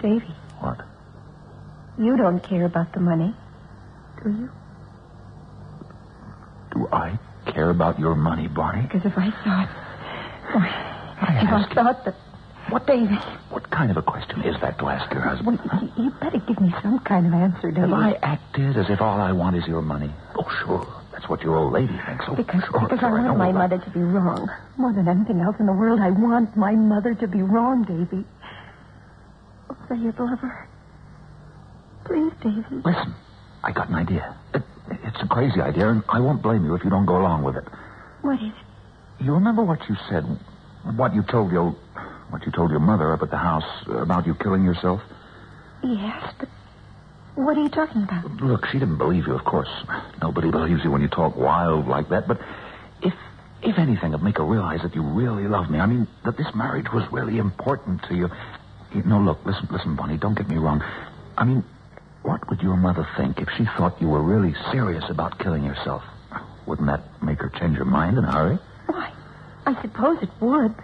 Davy, 0.00 0.35
What? 0.61 0.80
you 1.99 2.16
don't 2.16 2.40
care 2.40 2.64
about 2.64 2.92
the 2.92 3.00
money, 3.00 3.35
do 4.23 4.30
you? 4.30 4.50
Do 6.75 6.88
I 6.92 7.18
care 7.52 7.71
about 7.71 7.99
your 7.99 8.14
money, 8.14 8.49
Barney? 8.49 8.82
Because 8.82 9.04
if 9.04 9.16
I 9.16 9.30
thought. 9.44 9.68
I 10.54 11.38
If 11.42 11.49
I 11.49 11.61
ask, 11.61 11.75
thought 11.75 12.04
that. 12.04 12.14
What, 12.71 12.87
Davy? 12.87 13.14
what 13.50 13.71
kind 13.71 13.90
of 13.90 13.97
a 13.99 14.02
question 14.02 14.40
is 14.42 14.59
that 14.62 14.78
to 14.78 14.87
ask 14.88 15.12
your 15.12 15.21
Well, 15.21 15.37
husband? 15.56 15.92
you, 15.97 16.04
you 16.04 16.11
better 16.21 16.38
give 16.38 16.59
me 16.61 16.73
some 16.82 16.99
kind 17.00 17.26
of 17.26 17.32
answer, 17.35 17.71
Davy. 17.71 17.80
Have 17.80 17.92
I 17.92 18.12
acted 18.23 18.76
as 18.78 18.88
if 18.88 19.00
all 19.00 19.21
I 19.21 19.32
want 19.32 19.56
is 19.56 19.66
your 19.66 19.82
money? 19.82 20.11
Oh, 20.37 20.49
sure. 20.64 21.01
That's 21.23 21.31
what 21.31 21.43
your 21.43 21.55
old 21.57 21.73
lady 21.73 21.97
thinks. 22.05 22.25
Oh, 22.26 22.35
Because, 22.35 22.64
sure, 22.64 22.81
because 22.81 22.99
sure, 22.99 23.09
I 23.21 23.23
want 23.23 23.38
my 23.38 23.47
all 23.47 23.52
that. 23.52 23.71
mother 23.71 23.79
to 23.85 23.91
be 23.91 24.00
wrong. 24.00 24.50
More 24.76 24.93
than 24.93 25.07
anything 25.07 25.41
else 25.41 25.55
in 25.61 25.67
the 25.67 25.73
world, 25.73 26.00
I 26.00 26.11
want 26.11 26.57
my 26.57 26.73
mother 26.73 27.14
to 27.14 27.29
be 27.29 27.43
wrong, 27.43 27.85
Davy. 27.85 28.25
Oh, 29.71 29.76
say 29.88 29.99
you'd 29.99 30.19
love 30.19 30.41
her. 30.41 30.69
Please, 32.07 32.33
Davy. 32.43 32.83
Listen, 32.85 33.14
I 33.62 33.71
got 33.71 33.88
an 33.88 33.95
idea. 33.95 34.35
It, 34.52 34.64
it's 35.05 35.23
a 35.23 35.29
crazy 35.29 35.61
idea, 35.61 35.91
and 35.91 36.02
I 36.09 36.19
won't 36.19 36.43
blame 36.43 36.64
you 36.64 36.75
if 36.75 36.83
you 36.83 36.91
don't 36.91 37.07
go 37.07 37.17
along 37.19 37.45
with 37.45 37.55
it. 37.57 37.64
What 38.23 38.43
is 38.43 38.49
it? 38.49 39.25
You 39.25 39.35
remember 39.35 39.62
what 39.62 39.79
you 39.88 39.95
said, 40.11 40.25
what 40.97 41.14
you 41.14 41.23
told 41.23 41.52
your, 41.52 41.71
what 42.31 42.45
you 42.45 42.50
told 42.50 42.73
your 42.73 42.81
mother 42.81 43.12
up 43.12 43.23
at 43.23 43.31
the 43.31 43.37
house 43.38 43.85
about 43.87 44.26
you 44.26 44.35
killing 44.35 44.64
yourself? 44.64 45.00
Yes, 45.85 46.35
but 46.41 46.49
what 47.34 47.56
are 47.56 47.62
you 47.62 47.68
talking 47.68 48.02
about? 48.02 48.24
Look, 48.42 48.66
she 48.66 48.78
didn't 48.78 48.98
believe 48.98 49.26
you, 49.26 49.34
of 49.34 49.44
course. 49.44 49.68
Nobody 50.20 50.50
believes 50.50 50.84
you 50.84 50.90
when 50.90 51.00
you 51.02 51.08
talk 51.08 51.36
wild 51.36 51.88
like 51.88 52.08
that. 52.10 52.28
But 52.28 52.40
if, 53.02 53.14
if 53.62 53.78
anything, 53.78 54.12
it'd 54.12 54.22
make 54.22 54.38
her 54.38 54.44
realize 54.44 54.82
that 54.82 54.94
you 54.94 55.02
really 55.02 55.44
love 55.48 55.70
me. 55.70 55.78
I 55.78 55.86
mean, 55.86 56.06
that 56.24 56.36
this 56.36 56.54
marriage 56.54 56.86
was 56.92 57.04
really 57.10 57.38
important 57.38 58.02
to 58.08 58.14
you. 58.14 58.28
you 58.94 59.02
no, 59.04 59.20
look, 59.20 59.44
listen, 59.44 59.68
listen, 59.70 59.96
Bonnie. 59.96 60.18
Don't 60.18 60.36
get 60.36 60.48
me 60.48 60.56
wrong. 60.56 60.82
I 61.38 61.44
mean, 61.44 61.64
what 62.22 62.48
would 62.50 62.60
your 62.60 62.76
mother 62.76 63.06
think 63.16 63.40
if 63.40 63.48
she 63.56 63.64
thought 63.64 64.00
you 64.00 64.08
were 64.08 64.22
really 64.22 64.54
serious 64.70 65.04
about 65.08 65.38
killing 65.38 65.64
yourself? 65.64 66.02
Wouldn't 66.66 66.86
that 66.86 67.22
make 67.22 67.40
her 67.40 67.48
change 67.48 67.76
her 67.78 67.84
mind 67.84 68.18
in 68.18 68.24
a 68.24 68.30
hurry? 68.30 68.58
Why, 68.86 69.12
I 69.66 69.80
suppose 69.82 70.22
it 70.22 70.30
would. 70.40 70.74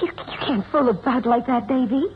You, 0.00 0.06
you 0.06 0.38
can't 0.38 0.64
fool 0.70 0.88
about 0.88 1.26
like 1.26 1.46
that, 1.46 1.66
Davy. 1.66 2.06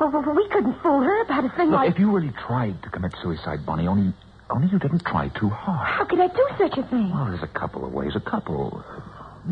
Well, 0.00 0.34
we 0.34 0.48
couldn't 0.48 0.80
fool 0.80 1.02
her 1.02 1.22
about 1.22 1.44
a 1.44 1.50
thing 1.50 1.70
Look, 1.70 1.80
like... 1.80 1.90
if 1.90 1.98
you 1.98 2.10
really 2.10 2.32
tried 2.46 2.82
to 2.82 2.88
commit 2.88 3.12
suicide, 3.22 3.66
Bonnie, 3.66 3.86
only, 3.86 4.14
only 4.48 4.68
you 4.68 4.78
didn't 4.78 5.04
try 5.04 5.28
too 5.28 5.50
hard. 5.50 5.86
How 5.86 6.04
could 6.06 6.18
I 6.20 6.28
do 6.28 6.48
such 6.56 6.78
a 6.78 6.82
thing? 6.84 7.10
Well, 7.10 7.26
there's 7.26 7.42
a 7.42 7.46
couple 7.46 7.84
of 7.84 7.92
ways. 7.92 8.16
A 8.16 8.20
couple. 8.20 8.82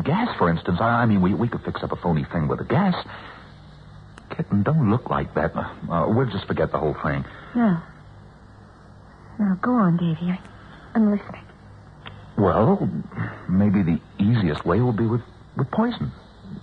Gas, 0.03 0.35
for 0.37 0.49
instance. 0.49 0.79
I, 0.81 1.03
I 1.03 1.05
mean, 1.05 1.21
we, 1.21 1.35
we 1.35 1.47
could 1.47 1.61
fix 1.61 1.83
up 1.83 1.91
a 1.91 1.95
phony 1.95 2.23
thing 2.23 2.47
with 2.47 2.59
a 2.61 2.63
gas. 2.63 2.95
Kitten, 4.35 4.63
don't 4.63 4.89
look 4.89 5.09
like 5.11 5.35
that. 5.35 5.55
Uh, 5.55 6.07
we'll 6.09 6.29
just 6.29 6.45
forget 6.47 6.71
the 6.71 6.79
whole 6.79 6.95
thing. 7.03 7.23
No. 7.55 7.79
Now, 9.39 9.59
go 9.61 9.71
on, 9.71 9.97
Davy. 9.97 10.39
I'm 10.95 11.11
listening. 11.11 11.43
Well, 12.37 12.89
maybe 13.47 13.83
the 13.83 13.99
easiest 14.17 14.65
way 14.65 14.79
will 14.79 14.93
be 14.93 15.05
with, 15.05 15.21
with 15.55 15.69
poison. 15.71 16.11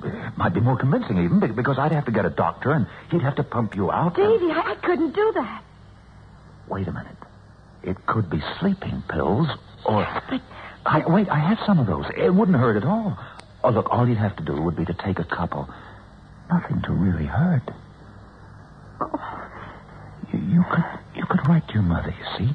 It 0.02 0.36
might 0.36 0.54
be 0.54 0.60
more 0.60 0.76
convincing, 0.76 1.18
even, 1.18 1.40
because 1.54 1.78
I'd 1.78 1.92
have 1.92 2.04
to 2.06 2.12
get 2.12 2.24
a 2.24 2.30
doctor, 2.30 2.72
and 2.72 2.86
he'd 3.10 3.22
have 3.22 3.36
to 3.36 3.42
pump 3.42 3.74
you 3.76 3.90
out. 3.90 4.14
Davy, 4.16 4.50
I, 4.50 4.72
I 4.72 4.74
couldn't 4.76 5.14
do 5.14 5.32
that. 5.34 5.62
Wait 6.68 6.88
a 6.88 6.92
minute. 6.92 7.16
It 7.82 8.04
could 8.06 8.28
be 8.28 8.42
sleeping 8.60 9.02
pills, 9.08 9.48
or... 9.84 10.06
But 10.28 10.42
I, 10.84 11.02
wait, 11.08 11.28
I 11.28 11.38
have 11.38 11.58
some 11.66 11.78
of 11.78 11.86
those. 11.86 12.04
It 12.16 12.34
wouldn't 12.34 12.56
hurt 12.56 12.76
at 12.76 12.84
all. 12.84 13.18
Oh, 13.64 13.70
look, 13.70 13.88
all 13.90 14.08
you'd 14.08 14.18
have 14.18 14.36
to 14.36 14.44
do 14.44 14.60
would 14.62 14.76
be 14.76 14.84
to 14.84 14.94
take 14.94 15.18
a 15.18 15.24
couple. 15.24 15.68
Nothing 16.50 16.82
to 16.82 16.92
really 16.92 17.26
hurt. 17.26 17.62
Oh. 19.00 19.48
You, 20.32 20.38
you 20.38 20.64
could 20.70 20.84
you 21.14 21.24
could 21.26 21.48
write 21.48 21.66
to 21.68 21.74
your 21.74 21.82
mother, 21.82 22.14
you 22.16 22.24
see. 22.38 22.54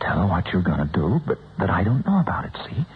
Tell 0.00 0.18
her 0.18 0.26
what 0.26 0.46
you're 0.52 0.62
going 0.62 0.78
to 0.78 0.92
do, 0.92 1.20
but 1.26 1.38
that 1.58 1.68
I 1.70 1.84
don't 1.84 2.06
know 2.06 2.20
about 2.20 2.46
it, 2.46 2.52
see? 2.68 2.86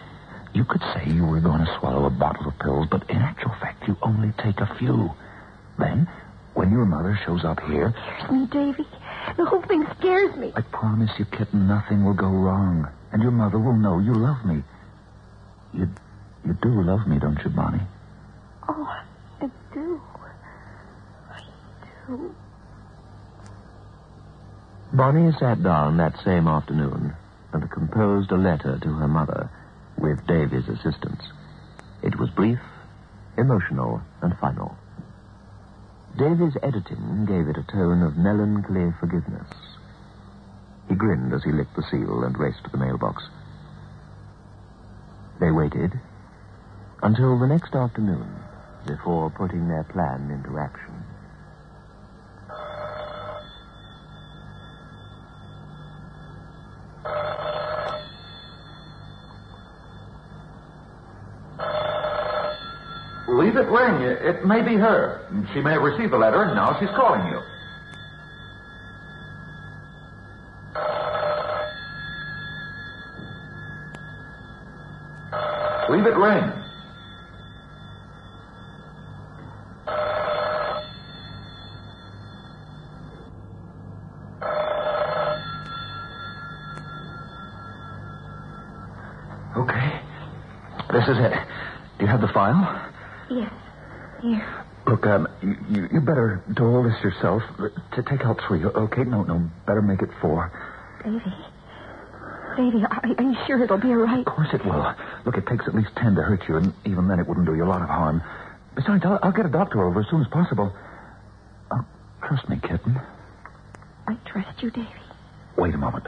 You 0.53 0.65
could 0.65 0.81
say 0.93 1.11
you 1.11 1.25
were 1.25 1.39
going 1.39 1.65
to 1.65 1.77
swallow 1.79 2.05
a 2.05 2.11
bottle 2.11 2.47
of 2.47 2.59
pills, 2.59 2.87
but 2.89 3.09
in 3.09 3.17
actual 3.17 3.51
fact, 3.59 3.87
you 3.87 3.97
only 4.03 4.31
take 4.37 4.59
a 4.59 4.75
few. 4.77 5.09
Then, 5.79 6.07
when 6.53 6.71
your 6.71 6.85
mother 6.85 7.19
shows 7.25 7.43
up 7.43 7.59
here, 7.61 7.89
here's 7.89 8.31
me, 8.31 8.45
Davy. 8.45 8.85
The 9.35 9.45
whole 9.45 9.63
thing 9.63 9.83
scares 9.97 10.35
me. 10.35 10.53
I 10.55 10.61
promise 10.61 11.09
you, 11.17 11.25
kitten, 11.25 11.67
nothing 11.67 12.05
will 12.05 12.13
go 12.13 12.27
wrong. 12.27 12.87
And 13.11 13.23
your 13.23 13.31
mother 13.31 13.57
will 13.57 13.75
know 13.75 13.97
you 13.99 14.13
love 14.13 14.45
me. 14.45 14.63
You, 15.73 15.89
you 16.45 16.53
do 16.61 16.83
love 16.83 17.07
me, 17.07 17.17
don't 17.17 17.39
you, 17.43 17.49
Bonnie? 17.49 17.81
Oh, 18.69 18.87
I 19.41 19.49
do. 19.73 20.01
I 21.31 21.41
do. 22.07 22.35
Bonnie 24.93 25.31
sat 25.39 25.63
down 25.63 25.97
that 25.97 26.13
same 26.23 26.47
afternoon 26.47 27.15
and 27.53 27.71
composed 27.71 28.31
a 28.31 28.37
letter 28.37 28.77
to 28.79 28.93
her 28.93 29.07
mother 29.07 29.49
with 30.03 30.27
Davy's 30.27 30.67
assistance. 30.67 31.23
It 32.03 32.19
was 32.19 32.29
brief, 32.31 32.59
emotional, 33.37 34.01
and 34.21 34.37
final. 34.37 34.75
Davy's 36.17 36.57
editing 36.61 37.25
gave 37.25 37.47
it 37.47 37.57
a 37.57 37.71
tone 37.71 38.03
of 38.03 38.17
melancholy 38.17 38.91
forgiveness. 38.99 39.47
He 40.89 40.95
grinned 40.95 41.33
as 41.33 41.43
he 41.43 41.53
licked 41.53 41.75
the 41.77 41.87
seal 41.89 42.23
and 42.23 42.37
raced 42.37 42.65
to 42.65 42.69
the 42.69 42.77
mailbox. 42.77 43.23
They 45.39 45.51
waited 45.51 45.93
until 47.01 47.39
the 47.39 47.47
next 47.47 47.73
afternoon 47.73 48.27
before 48.85 49.29
putting 49.29 49.69
their 49.69 49.85
plan 49.85 50.29
into 50.29 50.59
action. 50.59 50.92
Leave 63.33 63.55
it 63.55 63.67
ring. 63.67 64.01
It, 64.01 64.45
may 64.45 64.61
be 64.61 64.75
her. 64.75 65.25
She 65.53 65.59
may 65.59 65.71
have 65.71 65.81
received 65.81 66.13
the 66.13 66.17
letter, 66.17 66.43
and 66.43 66.55
now 66.55 66.77
she's 66.79 66.89
calling 66.89 67.25
you. 67.27 67.39
Leave 75.89 76.05
it 76.05 76.15
ring. 76.15 76.51
Okay. 89.57 90.01
This 90.91 91.07
is 91.07 91.17
it. 91.17 91.33
Do 91.97 92.05
you 92.05 92.07
have 92.07 92.21
the 92.21 92.27
file? 92.27 92.92
Yes. 93.33 93.51
Here. 94.21 94.65
Look, 94.85 95.05
um, 95.07 95.27
you, 95.41 95.55
you, 95.69 95.89
you 95.93 96.01
better 96.01 96.43
do 96.53 96.65
all 96.65 96.83
this 96.83 97.01
yourself. 97.03 97.41
To 97.57 98.03
take 98.03 98.21
out 98.25 98.39
three, 98.47 98.63
okay? 98.63 99.03
No, 99.03 99.23
no, 99.23 99.49
better 99.65 99.81
make 99.81 100.01
it 100.01 100.09
four. 100.21 100.51
Davy. 101.03 101.33
Davy, 102.55 102.85
are, 102.85 103.01
are 103.17 103.23
you 103.23 103.35
sure 103.47 103.63
it'll 103.63 103.77
be 103.79 103.89
all 103.89 104.05
right? 104.05 104.19
Of 104.19 104.25
course 104.25 104.49
it 104.53 104.63
will. 104.63 104.93
Look, 105.25 105.37
it 105.37 105.47
takes 105.47 105.67
at 105.67 105.73
least 105.73 105.89
ten 105.97 106.13
to 106.15 106.21
hurt 106.21 106.47
you, 106.47 106.57
and 106.57 106.73
even 106.85 107.07
then 107.07 107.19
it 107.19 107.27
wouldn't 107.27 107.47
do 107.47 107.55
you 107.55 107.63
a 107.63 107.65
lot 107.65 107.81
of 107.81 107.87
harm. 107.89 108.21
Besides, 108.75 109.03
I'll, 109.05 109.19
I'll 109.23 109.31
get 109.31 109.45
a 109.45 109.49
doctor 109.49 109.83
over 109.83 110.01
as 110.01 110.07
soon 110.09 110.21
as 110.21 110.27
possible. 110.27 110.71
Oh, 111.71 111.85
trust 112.27 112.47
me, 112.49 112.59
kitten. 112.61 112.99
I 114.07 114.15
trust 114.25 114.61
you, 114.61 114.69
Davy. 114.69 114.87
Wait 115.57 115.73
a 115.73 115.77
moment. 115.77 116.05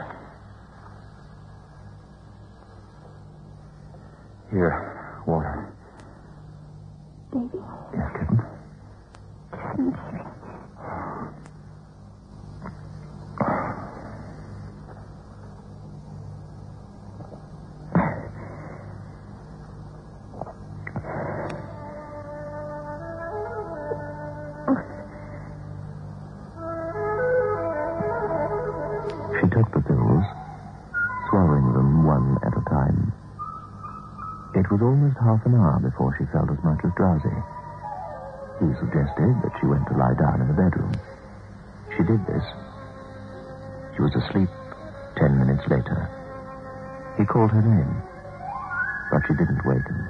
Here, 4.50 5.22
water. 5.26 5.65
Davy. 7.36 8.05
Hour 35.66 35.82
before 35.82 36.14
she 36.14 36.24
felt 36.30 36.46
as 36.50 36.62
much 36.62 36.78
as 36.86 36.94
drowsy. 36.94 37.34
He 38.62 38.70
suggested 38.78 39.34
that 39.42 39.54
she 39.58 39.66
went 39.66 39.82
to 39.90 39.98
lie 39.98 40.14
down 40.14 40.40
in 40.40 40.46
the 40.46 40.54
bedroom. 40.54 40.94
She 41.98 42.06
did 42.06 42.22
this. 42.30 42.46
She 43.94 44.02
was 44.02 44.14
asleep 44.14 44.48
ten 45.18 45.34
minutes 45.38 45.66
later. 45.66 46.06
He 47.18 47.24
called 47.24 47.50
her 47.50 47.62
name, 47.62 48.02
but 49.10 49.26
she 49.26 49.34
didn't 49.34 49.66
waken. 49.66 50.05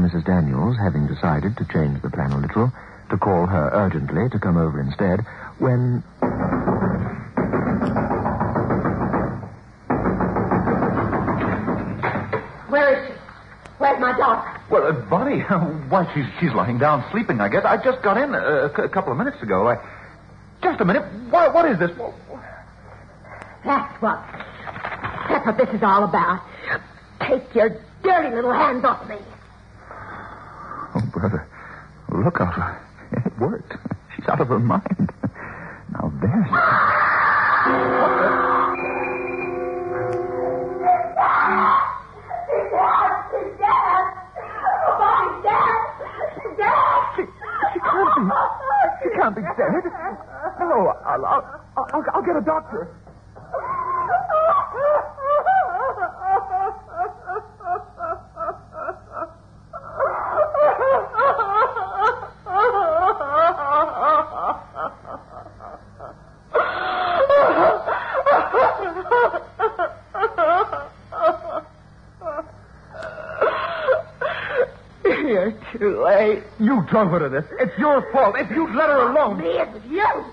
Mrs. 0.00 0.24
Daniels, 0.24 0.76
having 0.78 1.06
decided 1.06 1.56
to 1.58 1.64
change 1.72 2.00
the 2.02 2.10
plan 2.10 2.32
a 2.32 2.38
little, 2.38 2.72
to 3.10 3.16
call 3.18 3.46
her 3.46 3.70
urgently 3.72 4.28
to 4.30 4.38
come 4.38 4.56
over 4.56 4.80
instead, 4.80 5.20
when. 5.58 6.02
Where 12.68 12.94
is 12.94 13.08
she? 13.08 13.14
Where's 13.78 14.00
my 14.00 14.16
daughter? 14.16 14.60
Well, 14.70 14.86
uh, 14.86 14.92
Bonnie, 15.08 15.40
why, 15.88 16.10
she's, 16.14 16.26
she's 16.40 16.52
lying 16.54 16.78
down 16.78 17.04
sleeping, 17.10 17.40
I 17.40 17.48
guess. 17.48 17.64
I 17.64 17.76
just 17.82 18.02
got 18.02 18.16
in 18.16 18.34
a, 18.34 18.38
a, 18.38 18.68
c- 18.76 18.82
a 18.82 18.88
couple 18.88 19.12
of 19.12 19.18
minutes 19.18 19.42
ago. 19.42 19.68
I... 19.68 19.76
Just 20.62 20.80
a 20.80 20.84
minute. 20.84 21.02
What, 21.30 21.54
what 21.54 21.64
is 21.70 21.78
this? 21.78 21.90
That's 23.64 24.02
what. 24.02 24.20
That's 25.28 25.46
what 25.46 25.56
this 25.56 25.68
is 25.74 25.82
all 25.82 26.04
about. 26.04 26.42
Take 27.20 27.54
your 27.54 27.70
dirty 28.02 28.34
little 28.34 28.52
hands 28.52 28.84
off 28.84 29.08
me. 29.08 29.16
Oh. 31.22 31.28
Look 32.24 32.40
out. 32.40 32.80
It 33.12 33.38
worked. 33.38 33.74
She's 34.16 34.26
out 34.28 34.40
of 34.40 34.48
her 34.48 34.58
mind. 34.58 35.12
Now, 35.92 36.10
there's... 36.20 36.46
She, 47.16 47.80
can't 47.80 48.16
be. 48.16 48.22
She 49.02 49.08
can't 49.10 49.36
be 49.36 49.42
dead. 49.42 49.84
No, 50.58 50.94
I'll, 51.04 51.26
I'll, 51.26 51.62
I'll, 51.76 52.04
I'll 52.14 52.22
get 52.22 52.36
a 52.36 52.40
doctor. 52.40 52.88
You're 75.04 75.52
too 75.72 76.02
late. 76.04 76.42
You 76.58 76.79
drove 76.90 77.10
her 77.10 77.18
to 77.20 77.28
this. 77.28 77.44
It's 77.58 77.76
your 77.78 78.02
fault. 78.12 78.36
If 78.38 78.50
you'd 78.50 78.74
let 78.74 78.88
her 78.90 79.10
alone. 79.10 79.38
Me, 79.38 79.46
it 79.46 79.70
was 79.72 79.82
you. 79.88 80.24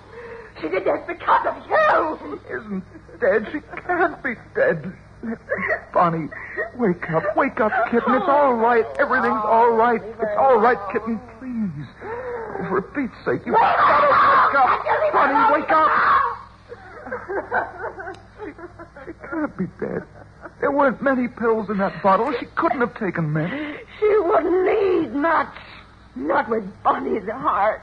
She 0.59 0.67
did 0.67 0.85
this 0.85 0.99
because 1.07 1.45
of 1.45 1.55
you. 1.69 2.39
Isn't 2.49 2.83
dead. 3.19 3.47
She 3.51 3.59
can't 3.85 4.21
be 4.23 4.33
dead. 4.55 4.91
Bonnie, 5.93 6.29
wake 6.77 7.09
up. 7.11 7.23
Wake 7.35 7.59
up, 7.59 7.71
kitten. 7.91 8.13
It's 8.15 8.27
all 8.27 8.53
right. 8.53 8.85
Everything's 8.99 9.43
all 9.43 9.71
right. 9.71 10.01
It's 10.01 10.37
all 10.37 10.57
right, 10.59 10.77
kitten. 10.91 11.19
Please. 11.39 11.87
Oh, 12.03 12.65
for 12.69 12.81
Pete's 12.81 13.13
sake, 13.25 13.45
you 13.45 13.53
gotta 13.53 14.07
wake 14.07 14.55
up. 14.55 15.13
Bonnie, 15.13 15.61
wake 15.61 15.71
up. 15.71 15.91
She, 18.43 18.51
she 19.05 19.13
can't 19.29 19.57
be 19.57 19.65
dead. 19.79 20.03
There 20.59 20.71
weren't 20.71 21.01
many 21.01 21.27
pills 21.27 21.69
in 21.69 21.77
that 21.77 22.01
bottle. 22.01 22.33
She 22.39 22.45
couldn't 22.55 22.79
have 22.79 22.97
taken 22.97 23.31
many. 23.31 23.77
She 23.99 24.17
wouldn't 24.19 24.65
need 24.65 25.13
much. 25.13 25.53
Not 26.17 26.49
with 26.49 26.63
Bonnie's 26.83 27.29
heart. 27.29 27.81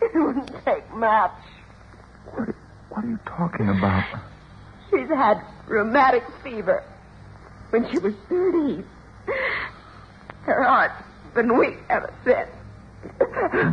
It 0.00 0.10
wouldn't 0.14 0.64
take 0.64 0.88
much. 0.94 1.32
What, 2.32 2.48
what 2.90 3.04
are 3.04 3.08
you 3.08 3.18
talking 3.26 3.68
about? 3.68 4.04
She's 4.90 5.08
had 5.08 5.40
rheumatic 5.66 6.22
fever 6.44 6.84
when 7.70 7.90
she 7.90 7.98
was 7.98 8.14
13. 8.28 8.84
Her 10.42 10.62
heart's 10.62 11.02
been 11.34 11.58
weak 11.58 11.78
ever 11.90 12.12
since. 12.24 12.48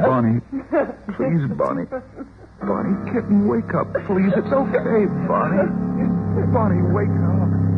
Bonnie, 0.02 0.42
please, 1.16 1.46
Bonnie. 1.56 1.86
Bonnie, 2.62 3.12
kitten, 3.12 3.48
wake 3.48 3.74
up, 3.76 3.94
please. 4.08 4.34
It's 4.36 4.52
okay, 4.52 5.06
Bonnie. 5.28 5.70
Bonnie, 6.52 6.82
wake 6.94 7.10
up. 7.30 7.73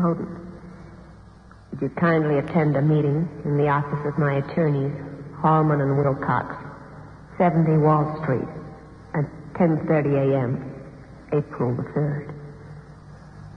Snowden, 0.00 0.40
would 1.70 1.82
you 1.82 1.88
kindly 1.90 2.38
attend 2.38 2.74
a 2.74 2.80
meeting 2.80 3.28
in 3.44 3.58
the 3.58 3.68
office 3.68 4.00
of 4.06 4.16
my 4.16 4.34
attorneys, 4.38 4.96
Hallman 5.42 5.82
and 5.82 5.98
Wilcox, 5.98 6.56
70 7.36 7.76
Wall 7.76 8.18
Street, 8.22 8.48
at 9.14 9.24
10.30 9.54 10.32
a.m., 10.32 10.72
April 11.32 11.74
the 11.76 11.82
3rd? 11.82 12.32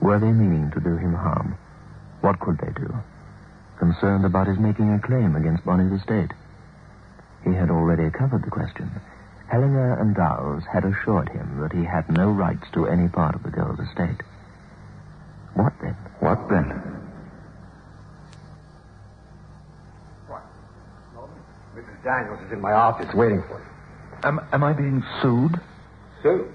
Were 0.01 0.19
they 0.19 0.31
meaning 0.31 0.69
to 0.71 0.81
do 0.81 0.97
him 0.97 1.13
harm? 1.13 1.57
What 2.19 2.41
could 2.41 2.57
they 2.59 2.73
do? 2.75 2.93
Concerned 3.79 4.25
about 4.25 4.47
his 4.47 4.59
making 4.59 4.93
a 4.93 4.99
claim 4.99 5.37
against 5.37 5.63
Bonnie's 5.63 5.97
estate? 5.97 6.31
He 7.45 7.53
had 7.53 7.69
already 7.69 8.09
covered 8.11 8.43
the 8.43 8.51
question. 8.51 8.91
Helena 9.47 9.97
and 9.99 10.13
Dowles 10.13 10.63
had 10.71 10.83
assured 10.83 11.29
him 11.29 11.61
that 11.61 11.71
he 11.71 11.85
had 11.85 12.09
no 12.11 12.31
rights 12.31 12.67
to 12.73 12.87
any 12.87 13.07
part 13.07 13.33
of 13.33 13.43
the 13.43 13.49
girl's 13.49 13.79
estate. 13.79 14.21
What 15.53 15.73
then? 15.81 15.95
What 16.23 16.47
then? 16.49 16.69
What? 20.27 20.41
Mrs. 21.75 22.01
Daniels 22.01 22.39
is 22.47 22.53
in 22.53 22.61
my 22.61 22.71
office 22.71 23.13
waiting 23.13 23.43
for 23.49 23.59
you. 23.59 23.65
Am, 24.23 24.39
am 24.53 24.63
I 24.63 24.71
being 24.71 25.03
sued? 25.21 25.59
Sued? 26.21 26.47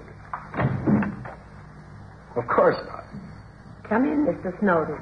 Of 2.35 2.47
course 2.47 2.77
not. 2.87 3.03
Come 3.87 4.05
in, 4.05 4.25
Mr. 4.25 4.59
Snowden. 4.59 4.97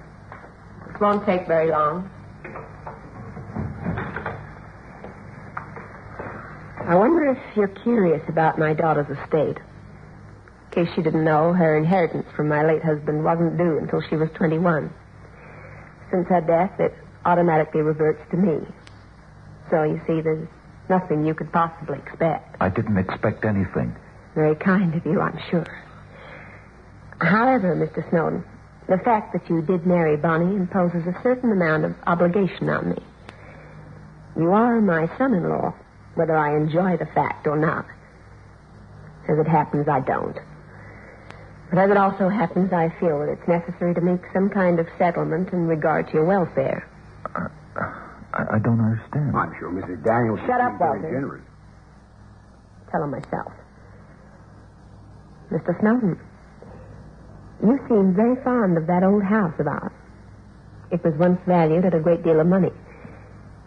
This 0.92 1.00
won't 1.00 1.26
take 1.26 1.48
very 1.48 1.72
long. 1.72 2.10
I 6.86 6.94
wonder 6.94 7.32
if 7.32 7.38
you're 7.56 7.70
curious 7.70 8.22
about 8.28 8.60
my 8.60 8.74
daughter's 8.74 9.18
estate. 9.18 9.60
In 10.72 10.86
case 10.86 10.94
she 10.96 11.02
didn't 11.02 11.24
know, 11.24 11.54
her 11.54 11.78
inheritance 11.78 12.28
from 12.36 12.50
my 12.50 12.66
late 12.66 12.84
husband 12.84 13.24
wasn't 13.24 13.58
due 13.58 13.78
until 13.78 14.02
she 14.02 14.16
was 14.16 14.30
21. 14.36 14.94
Since 16.12 16.28
her 16.28 16.42
death, 16.42 16.80
it 16.80 16.94
automatically 17.26 17.82
reverts 17.82 18.22
to 18.32 18.38
me. 18.38 18.66
So, 19.70 19.84
you 19.84 20.00
see, 20.08 20.22
there's 20.22 20.48
nothing 20.90 21.26
you 21.26 21.34
could 21.34 21.52
possibly 21.52 21.98
expect. 21.98 22.56
I 22.62 22.70
didn't 22.70 22.98
expect 22.98 23.44
anything. 23.44 23.96
Very 24.36 24.56
kind 24.56 24.94
of 24.94 25.06
you, 25.06 25.20
I'm 25.20 25.40
sure. 25.50 25.66
However, 27.20 27.76
Mr. 27.76 28.08
Snowden, 28.10 28.44
the 28.88 28.98
fact 29.00 29.34
that 29.34 29.50
you 29.50 29.62
did 29.62 29.86
marry 29.86 30.16
Bonnie 30.16 30.56
imposes 30.56 31.06
a 31.08 31.20
certain 31.24 31.52
amount 31.52 31.86
of 31.86 31.96
obligation 32.06 32.70
on 32.70 32.92
me. 32.92 32.98
You 34.38 34.52
are 34.52 34.80
my 34.80 35.10
son-in-law, 35.18 35.74
whether 36.16 36.38
I 36.38 36.56
enjoy 36.56 36.96
the 36.98 37.08
fact 37.08 37.48
or 37.48 37.58
not. 37.58 37.86
As 39.28 39.38
it 39.40 39.48
happens, 39.48 39.88
I 39.90 40.00
don't. 40.00 40.38
But 41.70 41.80
as 41.80 41.92
it 41.92 41.98
also 41.98 42.30
happens, 42.30 42.72
I 42.72 42.90
feel 43.00 43.20
that 43.20 43.30
it's 43.30 43.48
necessary 43.48 43.94
to 43.96 44.02
make 44.02 44.22
some 44.34 44.50
kind 44.50 44.80
of 44.80 44.88
settlement 44.98 45.52
in 45.52 45.68
regard 45.68 46.08
to 46.08 46.14
your 46.14 46.26
welfare. 46.26 46.88
I, 47.36 48.56
I 48.56 48.60
don't 48.60 48.80
understand. 48.80 49.36
I'm 49.36 49.54
sure 49.60 49.70
Mrs. 49.72 50.04
Daniels 50.04 50.40
Shut 50.48 50.62
is 50.62 50.66
up, 50.68 50.78
very 50.80 51.00
Walter. 51.02 51.12
generous. 51.12 51.44
Tell 52.92 53.04
him 53.04 53.12
myself. 53.12 53.52
Mr. 55.52 55.80
Snowden, 55.80 56.20
you 57.64 57.80
seem 57.90 58.14
very 58.16 58.36
fond 58.44 58.78
of 58.78 58.88
that 58.88 59.04
old 59.04 59.24
house 59.24 59.54
of 59.60 59.68
ours. 59.68 59.92
It 60.92 61.04
was 61.04 61.14
once 61.16 61.40
valued 61.46 61.84
at 61.86 61.94
a 61.94 62.00
great 62.00 62.24
deal 62.24 62.40
of 62.40 62.48
money, 62.48 62.72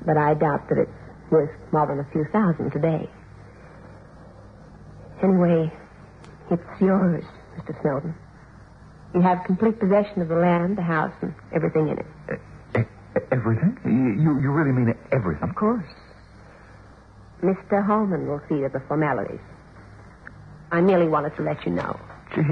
but 0.07 0.17
I 0.17 0.35
doubt 0.35 0.69
that 0.71 0.79
it's 0.79 0.91
worth 1.31 1.51
more 1.73 1.87
than 1.87 2.01
a 2.01 2.05
few 2.13 2.25
thousand 2.33 2.71
today. 2.71 3.09
Anyway, 5.23 5.71
it's 6.51 6.81
yours, 6.81 7.25
Mr. 7.61 7.81
Snowden. 7.83 8.15
You 9.15 9.21
have 9.23 9.45
complete 9.45 9.79
possession 9.81 10.23
of 10.23 10.29
the 10.29 10.37
land, 10.37 10.79
the 10.79 10.83
house, 10.83 11.13
and 11.21 11.35
everything 11.53 11.89
in 11.89 11.99
it. 11.99 12.41
E- 12.79 13.21
everything? 13.33 13.77
You, 13.85 14.41
you 14.41 14.51
really 14.51 14.73
mean 14.73 14.95
everything? 15.13 15.49
Of 15.49 15.55
course. 15.57 15.85
Mr. 17.43 17.85
Holman 17.85 18.29
will 18.29 18.41
see 18.49 18.61
to 18.61 18.69
the 18.69 18.81
formalities. 18.87 19.41
I 20.71 20.81
merely 20.81 21.09
wanted 21.09 21.35
to 21.37 21.43
let 21.43 21.65
you 21.67 21.73
know. 21.73 21.99
Gee, 22.35 22.43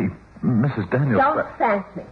Mrs. 0.42 0.90
Daniels. 0.90 1.20
Don't 1.22 1.46
thank 1.58 1.96
me. 1.96 2.02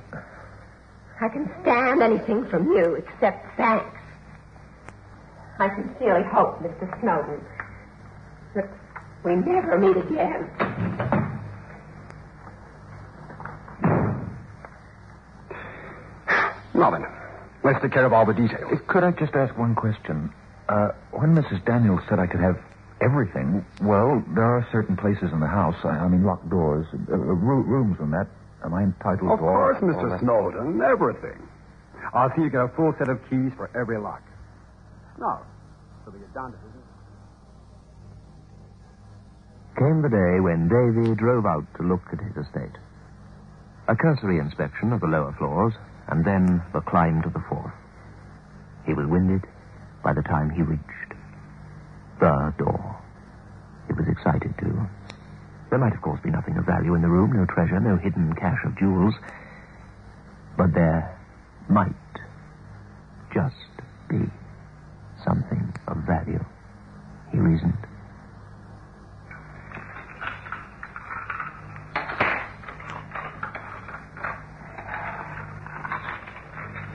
I 1.21 1.29
can 1.29 1.51
stand 1.63 2.03
anything 2.03 2.47
from 2.49 2.71
you 2.71 2.95
except 2.95 3.57
thanks. 3.57 3.99
I 5.59 5.75
sincerely 5.75 6.25
hope, 6.31 6.61
Mr. 6.61 7.01
Snowden, 7.01 7.41
that 8.55 8.69
we 9.25 9.35
never 9.35 9.79
meet 9.79 9.97
again. 9.97 10.51
Take 17.83 17.93
care 17.93 18.05
of 18.07 18.13
all 18.13 18.27
the 18.27 18.35
details. 18.35 18.81
Could 18.89 19.05
I 19.05 19.11
just 19.13 19.35
ask 19.35 19.57
one 19.59 19.75
question? 19.75 20.33
Uh, 20.69 20.89
when 21.13 21.35
Mrs. 21.35 21.65
Daniels 21.65 22.01
said 22.09 22.19
I 22.19 22.27
could 22.27 22.41
have 22.41 22.57
everything, 23.01 23.65
well, 23.83 24.23
there 24.35 24.45
are 24.45 24.67
certain 24.73 24.97
places 24.97 25.31
in 25.33 25.41
the 25.41 25.47
house, 25.47 25.77
I, 25.85 26.05
I 26.05 26.09
mean 26.09 26.25
locked 26.25 26.49
doors, 26.51 26.87
uh, 26.93 27.13
uh, 27.13 27.17
rooms 27.17 27.97
and 28.01 28.13
that. 28.13 28.27
Am 28.65 28.75
I 28.75 28.83
entitled 28.83 29.31
Of 29.31 29.39
to 29.39 29.45
all- 29.47 29.71
Of 29.71 29.79
course, 29.81 29.95
Mr. 29.97 30.11
that? 30.11 30.21
Snowden, 30.21 30.81
everything. 30.83 31.39
I'll 32.15 32.31
see 32.37 32.43
you 32.43 32.51
get 32.51 32.61
a 32.63 32.69
full 32.77 32.95
set 32.99 33.09
of 33.09 33.21
keys 33.29 33.53
for 33.57 33.71
every 33.79 33.99
lock. 33.99 34.23
Now, 35.19 35.43
so 36.05 36.11
we 36.11 36.19
get 36.21 36.33
down 36.35 36.53
to 36.53 36.59
business. 36.59 36.83
Came 39.79 40.01
the 40.01 40.09
day 40.09 40.41
when 40.41 40.69
Davy 40.73 41.15
drove 41.21 41.45
out 41.45 41.65
to 41.77 41.83
look 41.85 42.01
at 42.13 42.19
his 42.21 42.33
estate. 42.47 42.73
A 43.89 43.95
cursory 43.95 44.39
inspection 44.39 44.93
of 44.93 45.01
the 45.01 45.07
lower 45.07 45.35
floors, 45.39 45.75
and 46.09 46.25
then 46.25 46.63
the 46.73 46.81
climb 46.81 47.23
to 47.23 47.31
the 47.31 47.43
fourth. 47.49 47.73
He 48.87 48.95
was 48.95 49.07
winded 49.07 49.45
by 50.05 50.13
the 50.13 50.23
time 50.23 50.51
he 50.51 50.63
reached 50.63 51.13
the 52.21 52.55
door. 52.59 52.97
He 53.89 53.93
was 53.93 54.07
excited, 54.09 54.55
too. 54.59 54.87
There 55.71 55.79
might, 55.79 55.95
of 55.95 56.03
course, 56.03 56.21
be 56.23 56.31
nothing 56.31 56.57
of 56.57 56.65
value 56.65 56.95
in 56.95 57.03
the 57.03 57.09
room, 57.09 57.33
no 57.33 57.45
treasure, 57.47 57.81
no 57.81 57.97
hidden 57.97 58.35
cache 58.35 58.65
of 58.65 58.79
jewels. 58.79 59.15
But 60.57 60.73
there 60.75 61.19
might 61.69 61.95
just 63.35 63.55
be 64.09 64.21
something 65.25 65.75
of 65.89 65.97
value, 66.07 66.45
he 67.33 67.39
reasoned. 67.39 67.77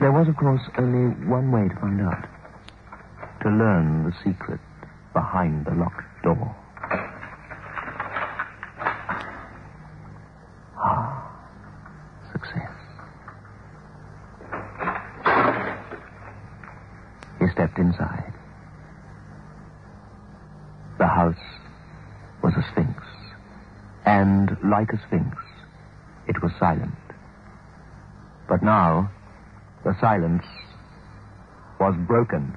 There 0.00 0.11
was, 0.22 0.28
of 0.28 0.36
course, 0.36 0.62
only 0.78 1.12
one 1.26 1.50
way 1.50 1.68
to 1.68 1.74
find 1.80 2.00
out. 2.00 2.28
To 3.42 3.48
learn 3.48 4.04
the 4.04 4.14
secret 4.22 4.60
behind 5.12 5.66
the 5.66 5.72
locked 5.74 6.04
door. 6.22 6.54
Ah, 10.78 11.28
success. 12.30 12.70
He 17.40 17.48
stepped 17.48 17.78
inside. 17.78 18.32
The 20.98 21.08
house 21.08 21.34
was 22.44 22.54
a 22.56 22.64
sphinx. 22.70 23.02
And 24.06 24.56
like 24.62 24.92
a 24.92 25.00
sphinx, 25.08 25.36
it 26.28 26.40
was 26.40 26.52
silent. 26.60 26.94
But 28.48 28.62
now, 28.62 29.10
the 29.92 30.00
silence 30.00 30.44
was 31.78 31.94
broken. 32.06 32.56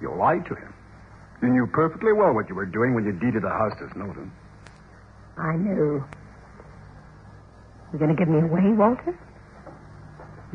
You 0.00 0.14
lied 0.16 0.44
to 0.46 0.54
him. 0.54 0.74
You 1.42 1.48
knew 1.48 1.66
perfectly 1.66 2.12
well 2.12 2.34
what 2.34 2.48
you 2.48 2.54
were 2.54 2.66
doing 2.66 2.94
when 2.94 3.04
you 3.04 3.12
deeded 3.12 3.42
the 3.42 3.48
house 3.48 3.72
to 3.78 3.90
Snowden. 3.92 4.30
I 5.38 5.56
knew. 5.56 6.04
You're 7.92 7.98
going 7.98 8.14
to 8.14 8.16
give 8.16 8.28
me 8.28 8.40
away, 8.40 8.72
Walter? 8.72 9.16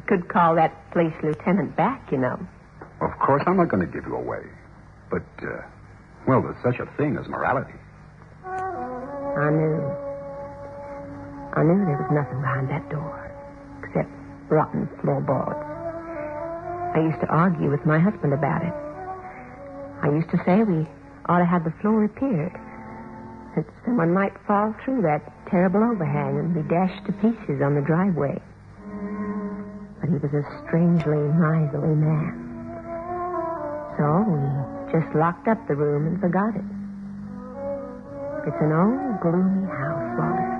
Could 0.08 0.30
call 0.30 0.56
that 0.56 0.72
police 0.92 1.14
lieutenant 1.22 1.76
back, 1.76 2.12
you 2.12 2.18
know. 2.18 2.40
Of 3.02 3.12
course, 3.20 3.44
I'm 3.46 3.58
not 3.58 3.68
going 3.68 3.86
to 3.86 3.92
give 3.92 4.06
you 4.08 4.16
away. 4.16 4.42
But, 5.12 5.28
uh, 5.44 5.62
well, 6.26 6.42
there's 6.42 6.62
such 6.64 6.80
a 6.80 6.90
thing 6.96 7.18
as 7.18 7.28
morality. 7.28 7.74
I 8.46 9.52
knew. 9.52 9.84
I 11.54 11.64
knew 11.64 11.86
there 11.86 12.00
was 12.00 12.12
nothing 12.12 12.40
behind 12.40 12.70
that 12.70 12.90
door 12.90 13.32
except 13.84 14.10
rotten 14.50 14.88
floorboards. 15.02 15.60
I 16.96 17.02
used 17.04 17.20
to 17.22 17.28
argue 17.28 17.70
with 17.70 17.86
my 17.86 18.00
husband 18.00 18.34
about 18.34 18.64
it. 18.64 18.74
I 20.04 20.10
used 20.16 20.30
to 20.32 20.38
say 20.46 20.64
we 20.64 20.88
ought 21.28 21.40
to 21.40 21.46
have 21.46 21.64
the 21.64 21.74
floor 21.82 22.00
repaired. 22.00 22.54
That 23.56 23.66
someone 23.86 24.14
might 24.14 24.34
fall 24.48 24.74
through 24.86 25.02
that 25.02 25.22
terrible 25.50 25.84
overhang 25.84 26.40
and 26.40 26.54
be 26.54 26.62
dashed 26.64 27.06
to 27.08 27.12
pieces 27.14 27.62
on 27.62 27.76
the 27.76 27.82
driveway. 27.82 28.40
But 30.00 30.10
he 30.10 30.16
was 30.16 30.34
a 30.34 30.44
strangely 30.68 31.18
miserly 31.18 31.96
man. 31.96 32.34
So 33.98 34.06
we 34.30 34.40
just 34.94 35.10
locked 35.16 35.48
up 35.48 35.58
the 35.68 35.76
room 35.76 36.08
and 36.08 36.22
forgot 36.22 36.56
it. 36.56 36.66
It's 38.48 38.62
an 38.62 38.72
old, 38.72 39.20
gloomy 39.20 39.66
house, 39.68 40.08
Walter. 40.16 40.54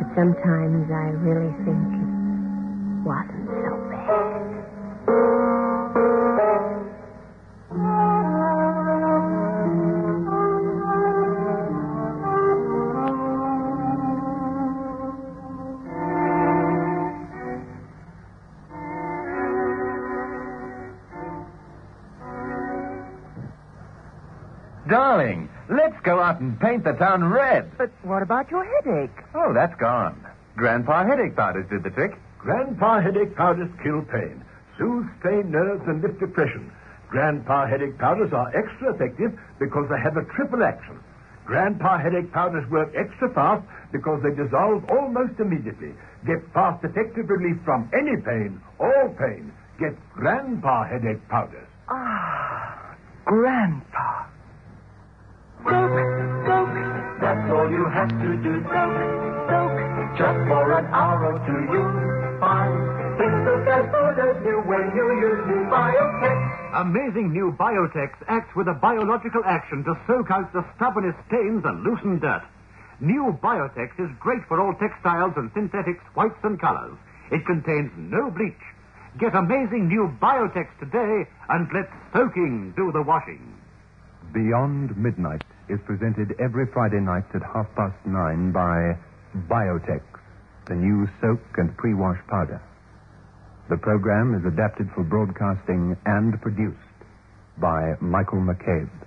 But 0.00 0.08
sometimes 0.16 0.90
I 0.90 1.12
really 1.22 1.52
think 1.62 1.84
it 1.94 2.10
wasn't 3.04 3.46
so 3.46 3.76
bad. 3.92 4.63
And 26.54 26.60
paint 26.60 26.84
the 26.84 26.92
town 26.92 27.24
red. 27.24 27.70
But 27.76 27.90
what 28.02 28.22
about 28.22 28.50
your 28.50 28.64
headache? 28.64 29.16
Oh, 29.34 29.52
that's 29.52 29.74
gone. 29.80 30.14
Grandpa 30.56 31.04
headache 31.04 31.34
powders 31.34 31.66
did 31.68 31.82
the 31.82 31.90
trick. 31.90 32.12
Grandpa 32.38 33.00
headache 33.00 33.34
powders 33.34 33.70
kill 33.82 34.02
pain, 34.02 34.44
soothe 34.78 35.06
strained 35.18 35.50
nerves, 35.50 35.82
and 35.88 36.02
lift 36.02 36.20
depression. 36.20 36.70
Grandpa 37.08 37.66
headache 37.66 37.98
powders 37.98 38.32
are 38.32 38.54
extra 38.54 38.94
effective 38.94 39.38
because 39.58 39.88
they 39.90 39.98
have 39.98 40.16
a 40.16 40.24
triple 40.36 40.62
action. 40.62 40.98
Grandpa 41.44 41.98
headache 41.98 42.30
powders 42.32 42.68
work 42.70 42.92
extra 42.94 43.32
fast 43.34 43.64
because 43.92 44.22
they 44.22 44.30
dissolve 44.30 44.84
almost 44.90 45.38
immediately. 45.40 45.92
Get 46.26 46.38
fast, 46.52 46.84
effective 46.84 47.28
relief 47.28 47.56
from 47.64 47.90
any 47.92 48.16
pain, 48.20 48.60
all 48.78 49.08
pain. 49.18 49.52
Get 49.78 49.94
Grandpa 50.12 50.84
headache 50.84 51.26
powders. 51.28 51.66
Ah, 51.88 52.94
Grandpa. 53.24 54.26
Soak, 57.54 57.62
soak, 57.62 57.70
all 57.70 57.70
you 57.70 57.86
have 57.86 58.08
to 58.10 58.30
do. 58.42 58.54
Soak, 58.66 58.94
soak, 59.46 60.18
just 60.18 60.40
for 60.50 60.72
an 60.74 60.86
hour 60.90 61.18
or 61.30 61.38
two 61.46 61.62
you'll 61.70 62.40
find 62.42 62.74
things 63.14 63.40
look 63.46 63.66
as 63.70 63.86
good 63.94 64.16
as 64.18 64.42
new 64.42 64.58
when 64.66 64.90
you 64.90 65.06
use 65.22 65.40
new 65.46 65.62
Biotex. 65.70 66.36
Amazing 66.82 67.32
new 67.32 67.54
Biotex 67.58 68.10
acts 68.26 68.54
with 68.56 68.66
a 68.66 68.74
biological 68.74 69.42
action 69.46 69.84
to 69.84 69.94
soak 70.06 70.30
out 70.30 70.52
the 70.52 70.64
stubbornest 70.74 71.18
stains 71.28 71.62
and 71.64 71.84
loosen 71.84 72.18
dirt. 72.18 72.42
New 72.98 73.38
Biotex 73.42 73.94
is 73.98 74.10
great 74.18 74.42
for 74.48 74.60
all 74.60 74.74
textiles 74.74 75.34
and 75.36 75.50
synthetics, 75.54 76.02
whites 76.14 76.42
and 76.42 76.60
colors. 76.60 76.98
It 77.30 77.46
contains 77.46 77.92
no 77.96 78.30
bleach. 78.30 78.64
Get 79.18 79.34
amazing 79.34 79.86
new 79.86 80.10
Biotex 80.20 80.66
today 80.80 81.30
and 81.48 81.68
let 81.72 81.86
soaking 82.12 82.74
do 82.76 82.90
the 82.90 83.02
washing. 83.02 83.54
Beyond 84.32 84.96
Midnight 84.96 85.44
is 85.68 85.80
presented 85.86 86.34
every 86.40 86.66
Friday 86.72 87.00
night 87.00 87.24
at 87.34 87.42
half 87.42 87.66
past 87.76 87.96
nine 88.06 88.52
by 88.52 88.96
Biotex, 89.48 90.02
the 90.68 90.74
new 90.74 91.08
soak 91.20 91.40
and 91.56 91.76
pre-wash 91.76 92.18
powder. 92.28 92.60
The 93.70 93.76
program 93.78 94.34
is 94.34 94.44
adapted 94.44 94.88
for 94.94 95.04
broadcasting 95.04 95.96
and 96.04 96.40
produced 96.40 96.78
by 97.60 97.94
Michael 98.00 98.40
McCabe. 98.40 99.03